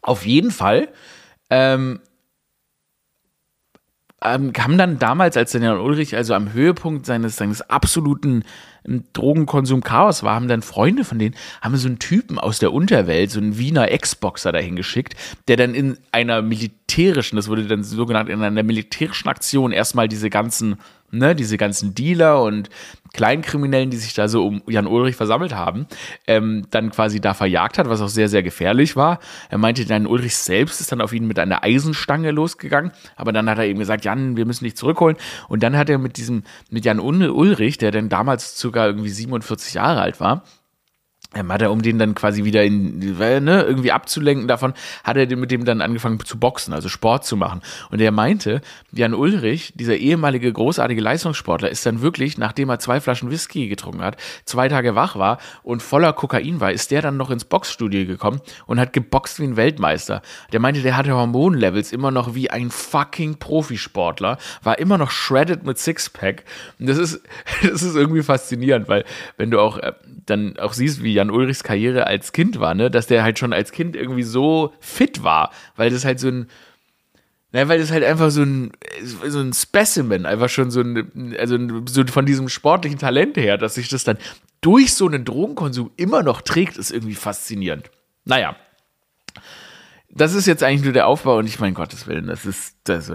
auf 0.00 0.24
jeden 0.24 0.50
Fall 0.50 0.88
ähm, 1.50 2.00
ähm, 4.22 4.54
kam 4.54 4.78
dann 4.78 4.98
damals, 4.98 5.36
als 5.36 5.52
Daniel 5.52 5.72
Ulrich 5.72 6.16
also 6.16 6.32
am 6.32 6.54
Höhepunkt 6.54 7.04
seines, 7.04 7.36
seines 7.36 7.60
absoluten 7.60 8.44
ähm, 8.86 9.04
Drogenkonsum-Chaos 9.12 10.22
war, 10.22 10.34
haben 10.34 10.48
dann 10.48 10.62
Freunde 10.62 11.04
von 11.04 11.18
denen, 11.18 11.34
haben 11.60 11.76
so 11.76 11.88
einen 11.88 11.98
Typen 11.98 12.38
aus 12.38 12.58
der 12.58 12.72
Unterwelt, 12.72 13.30
so 13.30 13.40
einen 13.40 13.58
Wiener 13.58 13.90
Ex-Boxer 13.90 14.52
dahin 14.52 14.76
geschickt, 14.76 15.14
der 15.48 15.56
dann 15.56 15.74
in 15.74 15.98
einer 16.10 16.42
militärischen, 16.42 17.36
das 17.36 17.48
wurde 17.48 17.66
dann 17.66 17.84
so 17.84 18.06
genannt, 18.06 18.28
in 18.28 18.42
einer 18.42 18.62
militärischen 18.62 19.28
Aktion 19.28 19.72
erstmal 19.72 20.08
diese 20.08 20.30
ganzen 20.30 20.76
ne, 21.12 21.34
diese 21.34 21.56
ganzen 21.56 21.94
Dealer 21.94 22.42
und 22.42 22.68
Kleinkriminellen, 23.12 23.90
die 23.90 23.98
sich 23.98 24.14
da 24.14 24.26
so 24.26 24.46
um 24.46 24.62
Jan 24.66 24.86
Ulrich 24.86 25.16
versammelt 25.16 25.54
haben, 25.54 25.86
ähm, 26.26 26.66
dann 26.70 26.90
quasi 26.90 27.20
da 27.20 27.34
verjagt 27.34 27.78
hat, 27.78 27.88
was 27.88 28.00
auch 28.00 28.08
sehr, 28.08 28.28
sehr 28.28 28.42
gefährlich 28.42 28.96
war. 28.96 29.20
Er 29.50 29.58
meinte, 29.58 29.82
Jan 29.82 30.06
Ulrich 30.06 30.36
selbst 30.36 30.80
ist 30.80 30.90
dann 30.90 31.02
auf 31.02 31.12
ihn 31.12 31.26
mit 31.26 31.38
einer 31.38 31.62
Eisenstange 31.62 32.30
losgegangen, 32.30 32.90
aber 33.16 33.32
dann 33.32 33.48
hat 33.48 33.58
er 33.58 33.66
eben 33.66 33.78
gesagt, 33.78 34.04
Jan, 34.04 34.36
wir 34.36 34.46
müssen 34.46 34.64
dich 34.64 34.76
zurückholen. 34.76 35.16
Und 35.48 35.62
dann 35.62 35.76
hat 35.76 35.90
er 35.90 35.98
mit 35.98 36.16
diesem, 36.16 36.42
mit 36.70 36.84
Jan 36.84 37.00
Ulrich, 37.00 37.78
der 37.78 37.90
dann 37.90 38.08
damals 38.08 38.58
sogar 38.58 38.86
irgendwie 38.86 39.10
47 39.10 39.74
Jahre 39.74 40.00
alt 40.00 40.18
war, 40.20 40.44
hat 41.34 41.62
er, 41.62 41.70
um 41.70 41.82
den 41.82 41.98
dann 41.98 42.14
quasi 42.14 42.44
wieder 42.44 42.62
in, 42.64 42.98
ne, 42.98 43.62
irgendwie 43.62 43.92
abzulenken 43.92 44.48
davon, 44.48 44.74
hat 45.04 45.16
er 45.16 45.34
mit 45.36 45.50
dem 45.50 45.64
dann 45.64 45.80
angefangen 45.80 46.20
zu 46.20 46.38
boxen, 46.38 46.74
also 46.74 46.88
Sport 46.88 47.24
zu 47.24 47.36
machen. 47.36 47.62
Und 47.90 48.00
er 48.00 48.10
meinte, 48.10 48.60
Jan 48.92 49.14
Ulrich, 49.14 49.72
dieser 49.74 49.96
ehemalige 49.96 50.52
großartige 50.52 51.00
Leistungssportler, 51.00 51.70
ist 51.70 51.86
dann 51.86 52.02
wirklich, 52.02 52.38
nachdem 52.38 52.68
er 52.68 52.78
zwei 52.78 53.00
Flaschen 53.00 53.30
Whisky 53.30 53.68
getrunken 53.68 54.02
hat, 54.02 54.16
zwei 54.44 54.68
Tage 54.68 54.94
wach 54.94 55.16
war 55.16 55.38
und 55.62 55.82
voller 55.82 56.12
Kokain 56.12 56.60
war, 56.60 56.72
ist 56.72 56.90
der 56.90 57.02
dann 57.02 57.16
noch 57.16 57.30
ins 57.30 57.44
Boxstudio 57.44 58.06
gekommen 58.06 58.40
und 58.66 58.78
hat 58.78 58.92
geboxt 58.92 59.40
wie 59.40 59.44
ein 59.44 59.56
Weltmeister. 59.56 60.22
Der 60.52 60.60
meinte, 60.60 60.82
der 60.82 60.96
hatte 60.96 61.14
Hormonlevels 61.14 61.92
immer 61.92 62.10
noch 62.10 62.34
wie 62.34 62.50
ein 62.50 62.70
fucking 62.70 63.38
Profisportler, 63.38 64.38
war 64.62 64.78
immer 64.78 64.98
noch 64.98 65.10
shredded 65.10 65.64
mit 65.64 65.78
Sixpack. 65.78 66.44
Und 66.78 66.88
das 66.88 66.98
ist, 66.98 67.22
das 67.62 67.82
ist 67.82 67.96
irgendwie 67.96 68.22
faszinierend, 68.22 68.88
weil 68.88 69.04
wenn 69.36 69.50
du 69.50 69.60
auch 69.60 69.78
äh, 69.78 69.92
dann 70.26 70.58
auch 70.58 70.72
siehst, 70.72 71.02
wie 71.02 71.14
Jan 71.14 71.30
Ulrichs 71.30 71.64
Karriere 71.64 72.06
als 72.06 72.32
Kind 72.32 72.60
war, 72.60 72.74
ne, 72.74 72.90
dass 72.90 73.06
der 73.06 73.22
halt 73.22 73.38
schon 73.38 73.52
als 73.52 73.72
Kind 73.72 73.96
irgendwie 73.96 74.22
so 74.22 74.72
fit 74.80 75.22
war, 75.22 75.50
weil 75.76 75.90
das 75.90 76.04
halt 76.04 76.20
so 76.20 76.28
ein, 76.28 76.46
na, 77.52 77.68
weil 77.68 77.78
das 77.78 77.90
halt 77.90 78.04
einfach 78.04 78.30
so 78.30 78.42
ein, 78.42 78.72
so 79.02 79.40
ein 79.40 79.52
Specimen, 79.52 80.24
einfach 80.26 80.48
schon 80.48 80.70
so 80.70 80.80
ein, 80.80 81.36
also 81.38 81.58
so 81.86 82.06
von 82.06 82.24
diesem 82.24 82.48
sportlichen 82.48 82.98
Talent 82.98 83.36
her, 83.36 83.58
dass 83.58 83.74
sich 83.74 83.88
das 83.88 84.04
dann 84.04 84.18
durch 84.60 84.94
so 84.94 85.06
einen 85.06 85.24
Drogenkonsum 85.24 85.90
immer 85.96 86.22
noch 86.22 86.40
trägt, 86.40 86.76
ist 86.76 86.92
irgendwie 86.92 87.14
faszinierend. 87.14 87.90
Naja, 88.24 88.56
das 90.14 90.34
ist 90.34 90.46
jetzt 90.46 90.62
eigentlich 90.62 90.84
nur 90.84 90.92
der 90.92 91.06
Aufbau 91.06 91.38
und 91.38 91.46
ich 91.46 91.58
mein 91.58 91.72
Gottes 91.72 92.06
Willen, 92.06 92.26
das 92.26 92.44
ist 92.44 92.76
das. 92.84 93.10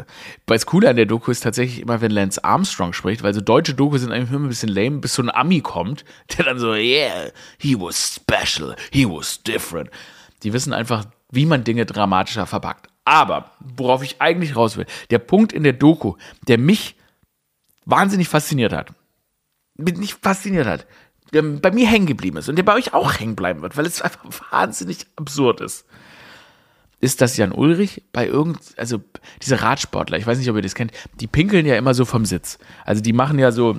Das 0.47 0.65
Coole 0.65 0.89
an 0.89 0.95
der 0.95 1.05
Doku 1.05 1.29
ist 1.29 1.41
tatsächlich 1.41 1.81
immer, 1.81 2.01
wenn 2.01 2.09
Lance 2.09 2.43
Armstrong 2.43 2.93
spricht, 2.93 3.21
weil 3.21 3.35
so 3.35 3.41
deutsche 3.41 3.75
Doku 3.75 3.97
sind 3.99 4.11
eigentlich 4.11 4.31
immer 4.31 4.47
ein 4.47 4.49
bisschen 4.49 4.69
lame, 4.69 4.97
bis 4.97 5.13
so 5.13 5.21
ein 5.21 5.29
Ami 5.29 5.61
kommt, 5.61 6.05
der 6.37 6.45
dann 6.45 6.57
so, 6.57 6.73
yeah, 6.73 7.29
he 7.59 7.79
was 7.79 8.15
special, 8.15 8.75
he 8.91 9.05
was 9.05 9.43
different. 9.43 9.91
Die 10.41 10.53
wissen 10.53 10.73
einfach, 10.73 11.05
wie 11.31 11.45
man 11.45 11.63
Dinge 11.63 11.85
dramatischer 11.85 12.47
verpackt. 12.47 12.89
Aber, 13.05 13.51
worauf 13.59 14.03
ich 14.03 14.19
eigentlich 14.19 14.55
raus 14.55 14.75
will, 14.75 14.87
der 15.11 15.19
Punkt 15.19 15.53
in 15.53 15.63
der 15.63 15.73
Doku, 15.73 16.15
der 16.47 16.57
mich 16.57 16.95
wahnsinnig 17.85 18.27
fasziniert 18.27 18.73
hat, 18.73 18.91
nicht 19.75 20.17
fasziniert 20.21 20.65
hat, 20.65 20.87
der 21.31 21.43
bei 21.43 21.71
mir 21.71 21.87
hängen 21.87 22.07
geblieben 22.07 22.37
ist 22.37 22.49
und 22.49 22.55
der 22.55 22.63
bei 22.63 22.73
euch 22.73 22.93
auch 22.93 23.19
hängen 23.19 23.35
bleiben 23.35 23.61
wird, 23.61 23.77
weil 23.77 23.85
es 23.85 24.01
einfach 24.01 24.25
wahnsinnig 24.51 25.05
absurd 25.15 25.61
ist 25.61 25.85
ist, 26.99 27.21
dass 27.21 27.37
Jan 27.37 27.51
Ulrich 27.51 28.03
bei 28.11 28.27
irgend, 28.27 28.59
also 28.77 29.01
diese 29.41 29.61
Radsportler, 29.61 30.17
ich 30.17 30.25
weiß 30.25 30.39
nicht, 30.39 30.49
ob 30.49 30.55
ihr 30.55 30.61
das 30.61 30.75
kennt, 30.75 30.91
die 31.19 31.27
pinkeln 31.27 31.65
ja 31.65 31.75
immer 31.75 31.93
so 31.93 32.05
vom 32.05 32.25
Sitz. 32.25 32.57
Also 32.85 33.01
die 33.01 33.13
machen 33.13 33.37
ja 33.37 33.51
so, 33.51 33.77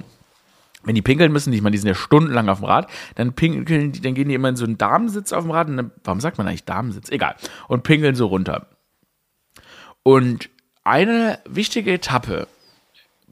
wenn 0.84 0.94
die 0.94 1.02
pinkeln 1.02 1.32
müssen, 1.32 1.52
ich 1.52 1.60
meine, 1.60 1.72
die 1.72 1.78
sind 1.78 1.88
ja 1.88 1.94
stundenlang 1.94 2.48
auf 2.48 2.58
dem 2.58 2.66
Rad, 2.66 2.88
dann 3.16 3.32
pinkeln 3.32 3.92
die, 3.92 4.00
dann 4.00 4.14
gehen 4.14 4.28
die 4.28 4.34
immer 4.34 4.48
in 4.48 4.56
so 4.56 4.64
einen 4.64 4.78
Damensitz 4.78 5.32
auf 5.32 5.44
dem 5.44 5.50
Rad 5.50 5.68
und 5.68 5.76
dann, 5.76 5.90
warum 6.04 6.20
sagt 6.20 6.38
man 6.38 6.46
eigentlich 6.46 6.64
Damensitz? 6.64 7.10
Egal. 7.10 7.34
Und 7.66 7.82
pinkeln 7.82 8.14
so 8.14 8.26
runter. 8.26 8.68
Und 10.04 10.48
eine 10.84 11.40
wichtige 11.44 11.92
Etappe 11.92 12.46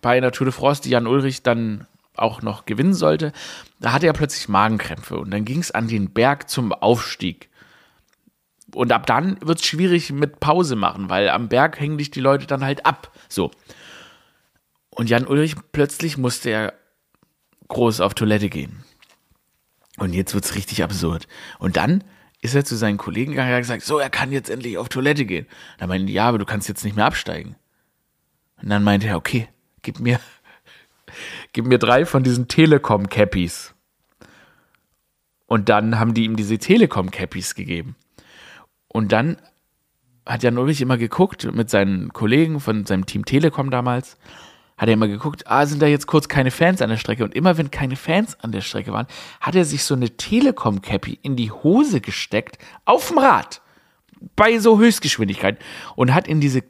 bei 0.00 0.16
einer 0.16 0.32
Tour 0.32 0.46
de 0.46 0.52
France, 0.52 0.82
die 0.82 0.90
Jan 0.90 1.06
Ulrich 1.06 1.42
dann 1.42 1.86
auch 2.14 2.42
noch 2.42 2.66
gewinnen 2.66 2.94
sollte, 2.94 3.32
da 3.80 3.92
hatte 3.92 4.06
er 4.06 4.12
plötzlich 4.12 4.48
Magenkrämpfe 4.48 5.18
und 5.18 5.30
dann 5.30 5.44
ging 5.44 5.60
es 5.60 5.70
an 5.70 5.88
den 5.88 6.10
Berg 6.10 6.50
zum 6.50 6.72
Aufstieg. 6.72 7.48
Und 8.74 8.92
ab 8.92 9.06
dann 9.06 9.38
wird 9.40 9.60
es 9.60 9.66
schwierig 9.66 10.12
mit 10.12 10.40
Pause 10.40 10.76
machen, 10.76 11.08
weil 11.08 11.28
am 11.28 11.48
Berg 11.48 11.78
hängen 11.78 11.98
dich 11.98 12.10
die 12.10 12.20
Leute 12.20 12.46
dann 12.46 12.64
halt 12.64 12.84
ab. 12.84 13.12
So. 13.28 13.50
Und 14.90 15.08
Jan 15.08 15.26
Ulrich 15.26 15.54
plötzlich 15.72 16.18
musste 16.18 16.50
er 16.50 16.74
groß 17.68 18.00
auf 18.00 18.14
Toilette 18.14 18.48
gehen. 18.48 18.84
Und 19.98 20.12
jetzt 20.12 20.34
wird 20.34 20.44
es 20.44 20.54
richtig 20.54 20.82
absurd. 20.82 21.26
Und 21.58 21.76
dann 21.76 22.04
ist 22.42 22.54
er 22.54 22.64
zu 22.64 22.76
seinen 22.76 22.98
Kollegen 22.98 23.32
gegangen 23.32 23.50
und 23.50 23.54
hat 23.54 23.62
gesagt, 23.62 23.82
so, 23.82 23.98
er 23.98 24.10
kann 24.10 24.32
jetzt 24.32 24.50
endlich 24.50 24.78
auf 24.78 24.88
Toilette 24.88 25.24
gehen. 25.24 25.46
Da 25.78 25.86
meinte 25.86 26.12
ja, 26.12 26.28
aber 26.28 26.38
du 26.38 26.44
kannst 26.44 26.68
jetzt 26.68 26.84
nicht 26.84 26.96
mehr 26.96 27.06
absteigen. 27.06 27.56
Und 28.60 28.68
dann 28.68 28.84
meinte 28.84 29.06
er, 29.06 29.16
okay, 29.16 29.48
gib 29.82 30.00
mir, 30.00 30.20
gib 31.52 31.66
mir 31.66 31.78
drei 31.78 32.04
von 32.04 32.22
diesen 32.22 32.48
Telekom-Cappies. 32.48 33.74
Und 35.46 35.68
dann 35.68 35.98
haben 35.98 36.14
die 36.14 36.24
ihm 36.24 36.36
diese 36.36 36.58
Telekom-Cappies 36.58 37.54
gegeben. 37.54 37.96
Und 38.88 39.12
dann 39.12 39.36
hat 40.24 40.42
Jan 40.42 40.58
Ulrich 40.58 40.80
immer 40.80 40.98
geguckt 40.98 41.50
mit 41.52 41.70
seinen 41.70 42.12
Kollegen 42.12 42.60
von 42.60 42.84
seinem 42.84 43.06
Team 43.06 43.24
Telekom 43.24 43.70
damals, 43.70 44.16
hat 44.76 44.88
er 44.88 44.94
immer 44.94 45.08
geguckt, 45.08 45.46
ah, 45.46 45.64
sind 45.64 45.80
da 45.80 45.86
jetzt 45.86 46.06
kurz 46.06 46.28
keine 46.28 46.50
Fans 46.50 46.82
an 46.82 46.90
der 46.90 46.98
Strecke? 46.98 47.24
Und 47.24 47.34
immer 47.34 47.56
wenn 47.56 47.70
keine 47.70 47.96
Fans 47.96 48.38
an 48.40 48.52
der 48.52 48.60
Strecke 48.60 48.92
waren, 48.92 49.06
hat 49.40 49.54
er 49.54 49.64
sich 49.64 49.84
so 49.84 49.94
eine 49.94 50.10
Telekom-Cappy 50.10 51.18
in 51.22 51.36
die 51.36 51.50
Hose 51.50 52.00
gesteckt, 52.00 52.58
auf 52.84 53.08
dem 53.08 53.18
Rad. 53.18 53.62
bei 54.34 54.58
so 54.58 54.78
Höchstgeschwindigkeit 54.78 55.58
und 55.94 56.14
hat 56.14 56.26
in 56.26 56.40
diese 56.40 56.62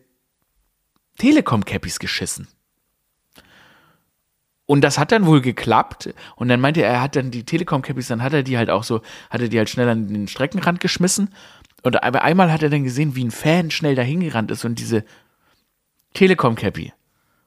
Telekom-Cappies 1.19 1.99
geschissen. 1.99 2.49
Und 4.67 4.81
das 4.81 4.99
hat 4.99 5.13
dann 5.13 5.27
wohl 5.27 5.41
geklappt. 5.41 6.13
Und 6.35 6.49
dann 6.49 6.61
meinte 6.61 6.83
er, 6.83 6.95
er 6.95 7.03
hat 7.03 7.15
dann 7.15 7.31
die 7.31 7.45
Telekom-Cappies, 7.45 8.09
dann 8.09 8.23
hat 8.23 8.33
er 8.33 8.43
die 8.43 8.59
halt 8.59 8.69
auch 8.69 8.83
so, 8.83 9.01
hat 9.31 9.41
er 9.41 9.49
die 9.49 9.59
halt 9.59 9.71
schnell 9.71 9.89
an 9.89 10.09
den 10.09 10.29
Streckenrand 10.29 10.81
geschmissen. 10.81 11.33
Und 11.87 12.03
einmal 12.03 12.51
hat 12.51 12.65
er 12.65 12.69
dann 12.69 12.83
gesehen, 12.83 13.15
wie 13.15 13.23
ein 13.23 13.31
Fan 13.31 13.71
schnell 13.71 13.95
dahin 13.95 14.19
gerannt 14.19 14.51
ist 14.51 14.65
und 14.65 14.81
diese 14.81 15.05
Telekom-Cappy 16.15 16.93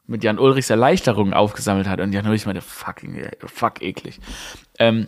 mit 0.08 0.24
Jan 0.24 0.40
Ulrichs 0.40 0.70
Erleichterung 0.70 1.34
aufgesammelt 1.34 1.90
hat. 1.90 2.00
Und 2.00 2.14
Jan 2.14 2.26
Ulrich 2.26 2.46
meinte, 2.46 2.62
fucking, 2.62 3.32
fuck 3.48 3.82
eklig. 3.82 4.22
Ähm, 4.78 5.08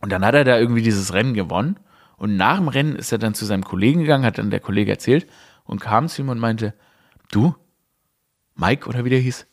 und 0.00 0.10
dann 0.10 0.24
hat 0.24 0.34
er 0.34 0.42
da 0.42 0.58
irgendwie 0.58 0.82
dieses 0.82 1.12
Rennen 1.12 1.34
gewonnen. 1.34 1.78
Und 2.16 2.34
nach 2.34 2.56
dem 2.56 2.66
Rennen 2.66 2.96
ist 2.96 3.12
er 3.12 3.18
dann 3.18 3.34
zu 3.34 3.44
seinem 3.44 3.62
Kollegen 3.62 4.00
gegangen, 4.00 4.24
hat 4.24 4.38
dann 4.38 4.50
der 4.50 4.58
Kollege 4.58 4.90
erzählt 4.90 5.28
und 5.62 5.80
kam 5.80 6.08
zu 6.08 6.22
ihm 6.22 6.28
und 6.28 6.40
meinte, 6.40 6.74
du, 7.30 7.54
Mike 8.56 8.88
oder 8.88 9.04
wie 9.04 9.10
der 9.10 9.20
hieß, 9.20 9.46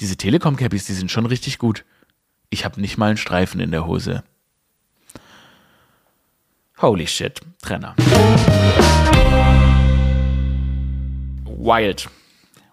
diese 0.00 0.18
Telekom-Cappies, 0.18 0.84
die 0.84 0.92
sind 0.92 1.10
schon 1.10 1.24
richtig 1.24 1.58
gut. 1.58 1.86
Ich 2.50 2.66
habe 2.66 2.78
nicht 2.78 2.98
mal 2.98 3.06
einen 3.06 3.16
Streifen 3.16 3.60
in 3.60 3.70
der 3.70 3.86
Hose. 3.86 4.22
Holy 6.80 7.06
shit, 7.06 7.40
Trenner. 7.62 7.94
Wild. 11.46 12.08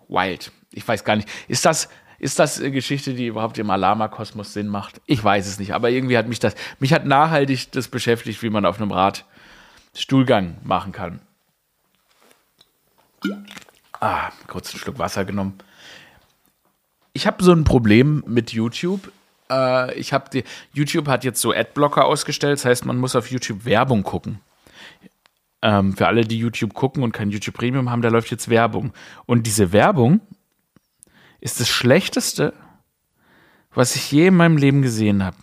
Wild. 0.08 0.52
Ich 0.72 0.88
weiß 0.88 1.04
gar 1.04 1.16
nicht. 1.16 1.30
Ist 1.48 1.66
das, 1.66 1.88
ist 2.18 2.40
das 2.40 2.60
eine 2.60 2.72
Geschichte, 2.72 3.14
die 3.14 3.28
überhaupt 3.28 3.58
im 3.58 3.70
Alama-Kosmos 3.70 4.54
Sinn 4.54 4.68
macht? 4.68 5.02
Ich 5.06 5.24
weiß 5.24 5.48
es 5.48 5.60
nicht. 5.60 5.74
Aber 5.74 5.90
irgendwie 5.90 6.18
hat 6.18 6.28
mich 6.28 6.40
das, 6.40 6.56
mich 6.80 6.94
hat 6.94 7.06
nachhaltig 7.06 7.72
das 7.72 7.88
beschäftigt, 7.88 8.42
wie 8.42 8.50
man 8.50 8.66
auf 8.66 8.82
einem 8.82 8.92
Rad 8.92 9.26
Stuhlgang 9.94 10.58
machen 10.64 10.92
kann. 10.92 11.20
Ah, 14.00 14.32
kurz 14.48 14.72
einen 14.72 14.80
Schluck 14.80 14.98
Wasser 14.98 15.26
genommen. 15.26 15.60
Ich 17.14 17.28
habe 17.28 17.44
so 17.44 17.52
ein 17.52 17.66
Problem 17.66 18.24
mit 18.26 18.52
YouTube. 18.52 19.12
Äh, 19.52 19.94
ich 19.96 20.14
habe 20.14 20.30
die 20.32 20.44
YouTube 20.74 21.08
hat 21.08 21.24
jetzt 21.24 21.42
so 21.42 21.52
Adblocker 21.52 22.06
ausgestellt, 22.06 22.60
das 22.60 22.66
heißt, 22.66 22.86
man 22.86 22.98
muss 22.98 23.16
auf 23.16 23.30
YouTube 23.30 23.66
Werbung 23.66 24.04
gucken. 24.04 24.40
Ähm, 25.62 25.96
für 25.96 26.08
alle, 26.08 26.24
die 26.24 26.40
YouTube 26.40 26.74
gucken 26.74 27.04
und 27.04 27.12
kein 27.12 27.30
YouTube 27.30 27.56
Premium 27.56 27.92
haben, 27.92 28.02
da 28.02 28.10
läuft 28.10 28.32
jetzt 28.32 28.50
Werbung. 28.50 28.94
Und 29.26 29.46
diese 29.46 29.72
Werbung 29.72 30.22
ist 31.40 31.60
das 31.60 31.70
Schlechteste, 31.70 32.54
was 33.74 33.96
ich 33.96 34.12
je 34.12 34.28
in 34.28 34.36
meinem 34.36 34.58
Leben 34.58 34.82
gesehen 34.82 35.24
habe. 35.24 35.38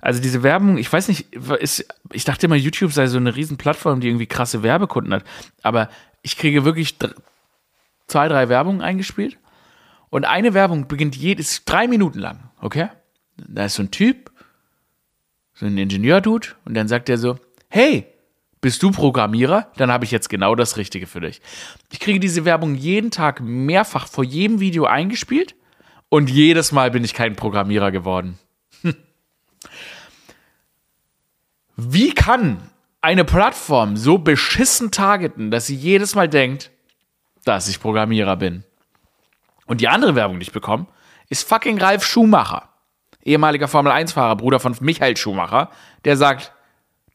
Also 0.00 0.20
diese 0.20 0.42
Werbung, 0.42 0.76
ich 0.76 0.92
weiß 0.92 1.08
nicht, 1.08 1.32
ist, 1.32 1.86
ich 2.12 2.24
dachte 2.24 2.46
immer, 2.46 2.56
YouTube 2.56 2.92
sei 2.92 3.06
so 3.06 3.16
eine 3.16 3.34
riesen 3.34 3.56
Plattform, 3.56 4.00
die 4.00 4.08
irgendwie 4.08 4.26
krasse 4.26 4.62
Werbekunden 4.62 5.14
hat. 5.14 5.24
Aber 5.62 5.88
ich 6.22 6.36
kriege 6.36 6.64
wirklich 6.64 6.96
zwei, 8.06 8.28
drei 8.28 8.48
Werbungen 8.48 8.82
eingespielt. 8.82 9.38
Und 10.10 10.26
eine 10.26 10.54
Werbung 10.54 10.86
beginnt 10.86 11.16
jedes 11.16 11.64
drei 11.64 11.88
Minuten 11.88 12.18
lang, 12.18 12.50
okay? 12.60 12.88
Da 13.36 13.64
ist 13.66 13.74
so 13.74 13.82
ein 13.82 13.90
Typ, 13.90 14.30
so 15.54 15.66
ein 15.66 15.76
Ingenieur-Dude, 15.76 16.48
und 16.64 16.74
dann 16.74 16.88
sagt 16.88 17.08
er 17.08 17.18
so: 17.18 17.38
Hey, 17.68 18.06
bist 18.60 18.82
du 18.82 18.90
Programmierer? 18.90 19.70
Dann 19.76 19.92
habe 19.92 20.04
ich 20.04 20.10
jetzt 20.10 20.28
genau 20.28 20.54
das 20.54 20.76
Richtige 20.76 21.06
für 21.06 21.20
dich. 21.20 21.42
Ich 21.92 22.00
kriege 22.00 22.20
diese 22.20 22.44
Werbung 22.44 22.74
jeden 22.74 23.10
Tag 23.10 23.40
mehrfach 23.40 24.08
vor 24.08 24.24
jedem 24.24 24.60
Video 24.60 24.86
eingespielt 24.86 25.54
und 26.08 26.30
jedes 26.30 26.72
Mal 26.72 26.90
bin 26.90 27.04
ich 27.04 27.12
kein 27.12 27.36
Programmierer 27.36 27.90
geworden. 27.90 28.38
Hm. 28.82 28.94
Wie 31.76 32.14
kann 32.14 32.70
eine 33.00 33.24
Plattform 33.24 33.96
so 33.96 34.18
beschissen 34.18 34.90
targeten, 34.90 35.50
dass 35.50 35.66
sie 35.66 35.76
jedes 35.76 36.14
Mal 36.14 36.28
denkt, 36.28 36.70
dass 37.44 37.68
ich 37.68 37.80
Programmierer 37.80 38.36
bin? 38.36 38.64
Und 39.66 39.80
die 39.80 39.88
andere 39.88 40.14
Werbung, 40.14 40.38
die 40.38 40.44
ich 40.44 40.52
bekomme, 40.52 40.86
ist 41.28 41.48
fucking 41.48 41.78
Ralf 41.78 42.04
Schumacher, 42.04 42.68
ehemaliger 43.24 43.68
Formel-1-Fahrer, 43.68 44.36
Bruder 44.36 44.60
von 44.60 44.76
Michael 44.80 45.16
Schumacher, 45.16 45.70
der 46.04 46.16
sagt, 46.16 46.52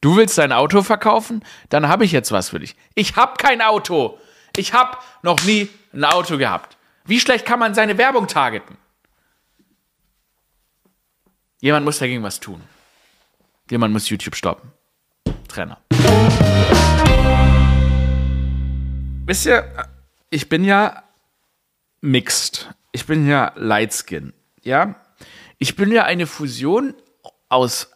Du 0.02 0.16
willst 0.16 0.38
dein 0.38 0.52
Auto 0.52 0.82
verkaufen? 0.82 1.44
Dann 1.68 1.88
habe 1.88 2.06
ich 2.06 2.12
jetzt 2.12 2.32
was 2.32 2.48
für 2.48 2.58
dich. 2.58 2.74
Ich 2.94 3.16
habe 3.16 3.34
kein 3.36 3.60
Auto. 3.60 4.18
Ich 4.56 4.72
habe 4.72 4.96
noch 5.22 5.44
nie 5.44 5.68
ein 5.92 6.04
Auto 6.04 6.38
gehabt. 6.38 6.78
Wie 7.04 7.20
schlecht 7.20 7.44
kann 7.44 7.58
man 7.58 7.74
seine 7.74 7.98
Werbung 7.98 8.26
targeten? 8.26 8.78
Jemand 11.60 11.84
muss 11.84 11.98
dagegen 11.98 12.22
was 12.22 12.40
tun. 12.40 12.62
Jemand 13.70 13.92
muss 13.92 14.08
YouTube 14.08 14.34
stoppen. 14.34 14.72
Trenner. 15.48 15.78
Wisst 19.26 19.46
ihr, 19.46 19.70
ich 20.30 20.48
bin 20.48 20.64
ja 20.64 21.02
mixed. 22.00 22.70
Ich 22.92 23.04
bin 23.04 23.28
ja 23.28 23.52
light 23.56 23.92
skin. 23.92 24.32
Ja? 24.62 24.94
Ich 25.60 25.76
bin 25.76 25.92
ja 25.92 26.02
eine 26.02 26.26
Fusion 26.26 26.94
aus 27.48 27.90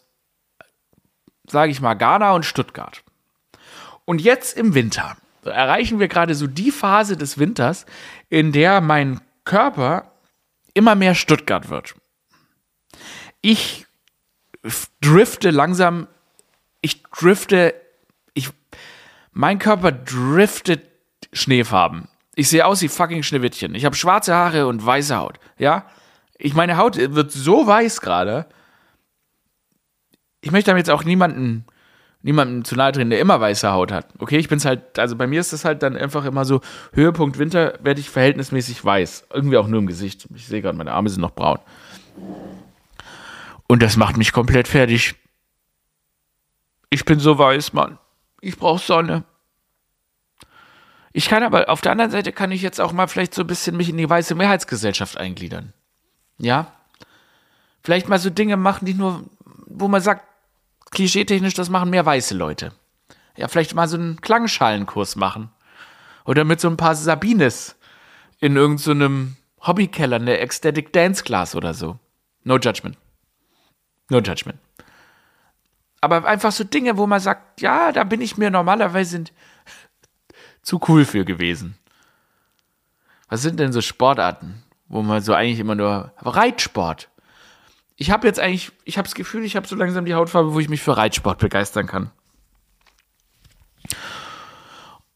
sage 1.48 1.72
ich 1.72 1.80
mal, 1.80 1.94
Ghana 1.94 2.32
und 2.32 2.44
Stuttgart. 2.44 3.02
Und 4.04 4.20
jetzt 4.20 4.56
im 4.56 4.74
Winter 4.74 5.16
erreichen 5.44 5.98
wir 6.00 6.08
gerade 6.08 6.34
so 6.34 6.46
die 6.46 6.70
Phase 6.70 7.16
des 7.16 7.38
Winters, 7.38 7.86
in 8.28 8.52
der 8.52 8.80
mein 8.80 9.20
Körper 9.44 10.12
immer 10.72 10.94
mehr 10.94 11.14
Stuttgart 11.14 11.68
wird. 11.68 11.94
Ich 13.40 13.86
drifte 15.00 15.50
langsam, 15.50 16.06
ich 16.80 17.02
drifte, 17.04 17.74
ich, 18.32 18.48
mein 19.32 19.58
Körper 19.58 19.92
driftet 19.92 20.90
Schneefarben. 21.32 22.08
Ich 22.34 22.48
sehe 22.48 22.64
aus 22.64 22.80
wie 22.80 22.88
fucking 22.88 23.22
Schneewittchen. 23.22 23.74
Ich 23.74 23.84
habe 23.84 23.94
schwarze 23.94 24.34
Haare 24.34 24.66
und 24.66 24.84
weiße 24.84 25.16
Haut. 25.16 25.38
Ja, 25.58 25.86
ich 26.38 26.54
meine 26.54 26.76
Haut 26.76 26.96
wird 26.96 27.32
so 27.32 27.66
weiß 27.66 28.00
gerade 28.00 28.46
ich 30.44 30.50
möchte 30.52 30.70
damit 30.70 30.86
jetzt 30.86 30.94
auch 30.94 31.04
niemanden, 31.04 31.64
niemanden 32.20 32.64
zu 32.64 32.76
nahe 32.76 32.92
treten, 32.92 33.08
der 33.08 33.18
immer 33.18 33.40
weiße 33.40 33.72
Haut 33.72 33.90
hat. 33.90 34.08
Okay, 34.18 34.36
ich 34.36 34.48
bin 34.48 34.58
es 34.58 34.66
halt, 34.66 34.98
also 34.98 35.16
bei 35.16 35.26
mir 35.26 35.40
ist 35.40 35.54
es 35.54 35.64
halt 35.64 35.82
dann 35.82 35.96
einfach 35.96 36.26
immer 36.26 36.44
so, 36.44 36.60
Höhepunkt 36.92 37.38
Winter 37.38 37.78
werde 37.82 38.00
ich 38.00 38.10
verhältnismäßig 38.10 38.84
weiß. 38.84 39.28
Irgendwie 39.32 39.56
auch 39.56 39.66
nur 39.66 39.80
im 39.80 39.86
Gesicht. 39.86 40.28
Ich 40.34 40.46
sehe 40.46 40.60
gerade, 40.60 40.76
meine 40.76 40.92
Arme 40.92 41.08
sind 41.08 41.22
noch 41.22 41.30
braun. 41.30 41.58
Und 43.66 43.82
das 43.82 43.96
macht 43.96 44.18
mich 44.18 44.32
komplett 44.32 44.68
fertig. 44.68 45.14
Ich 46.90 47.06
bin 47.06 47.18
so 47.18 47.38
weiß, 47.38 47.72
Mann. 47.72 47.98
Ich 48.42 48.58
brauche 48.58 48.84
Sonne. 48.84 49.24
Ich 51.14 51.28
kann 51.30 51.42
aber, 51.42 51.70
auf 51.70 51.80
der 51.80 51.92
anderen 51.92 52.10
Seite 52.10 52.32
kann 52.32 52.52
ich 52.52 52.60
jetzt 52.60 52.82
auch 52.82 52.92
mal 52.92 53.06
vielleicht 53.06 53.32
so 53.32 53.42
ein 53.42 53.46
bisschen 53.46 53.78
mich 53.78 53.88
in 53.88 53.96
die 53.96 54.10
weiße 54.10 54.34
Mehrheitsgesellschaft 54.34 55.16
eingliedern. 55.16 55.72
Ja? 56.38 56.72
Vielleicht 57.82 58.08
mal 58.08 58.18
so 58.18 58.30
Dinge 58.30 58.56
machen, 58.56 58.86
die 58.86 58.94
nur, 58.94 59.24
wo 59.66 59.88
man 59.88 60.00
sagt, 60.00 60.24
klischeetechnisch, 60.90 61.54
das 61.54 61.70
machen 61.70 61.90
mehr 61.90 62.06
weiße 62.06 62.34
Leute. 62.34 62.72
Ja, 63.36 63.48
vielleicht 63.48 63.74
mal 63.74 63.88
so 63.88 63.96
einen 63.96 64.20
Klangschalenkurs 64.20 65.16
machen. 65.16 65.50
Oder 66.24 66.44
mit 66.44 66.60
so 66.60 66.68
ein 66.68 66.76
paar 66.76 66.94
Sabines 66.94 67.76
in 68.40 68.56
irgendeinem 68.56 69.36
so 69.60 69.66
Hobbykeller, 69.66 70.16
eine 70.16 70.38
Ecstatic 70.38 70.92
Dance 70.92 71.24
Class 71.24 71.54
oder 71.54 71.74
so. 71.74 71.98
No 72.42 72.58
judgment. 72.58 72.96
No 74.10 74.18
judgment. 74.18 74.58
Aber 76.00 76.24
einfach 76.26 76.52
so 76.52 76.64
Dinge, 76.64 76.98
wo 76.98 77.06
man 77.06 77.20
sagt, 77.20 77.62
ja, 77.62 77.90
da 77.90 78.04
bin 78.04 78.20
ich 78.20 78.36
mir 78.36 78.50
normalerweise 78.50 79.24
zu 80.62 80.80
cool 80.88 81.04
für 81.04 81.24
gewesen. 81.24 81.78
Was 83.28 83.40
sind 83.42 83.58
denn 83.58 83.72
so 83.72 83.80
Sportarten, 83.80 84.62
wo 84.88 85.02
man 85.02 85.22
so 85.22 85.32
eigentlich 85.34 85.60
immer 85.60 85.74
nur 85.74 86.12
Reitsport 86.18 87.08
ich 87.96 88.10
habe 88.10 88.26
jetzt 88.26 88.40
eigentlich, 88.40 88.72
ich 88.84 88.98
habe 88.98 89.06
das 89.06 89.14
Gefühl, 89.14 89.44
ich 89.44 89.56
habe 89.56 89.66
so 89.66 89.76
langsam 89.76 90.04
die 90.04 90.14
Hautfarbe, 90.14 90.54
wo 90.54 90.60
ich 90.60 90.68
mich 90.68 90.82
für 90.82 90.96
Reitsport 90.96 91.38
begeistern 91.38 91.86
kann. 91.86 92.10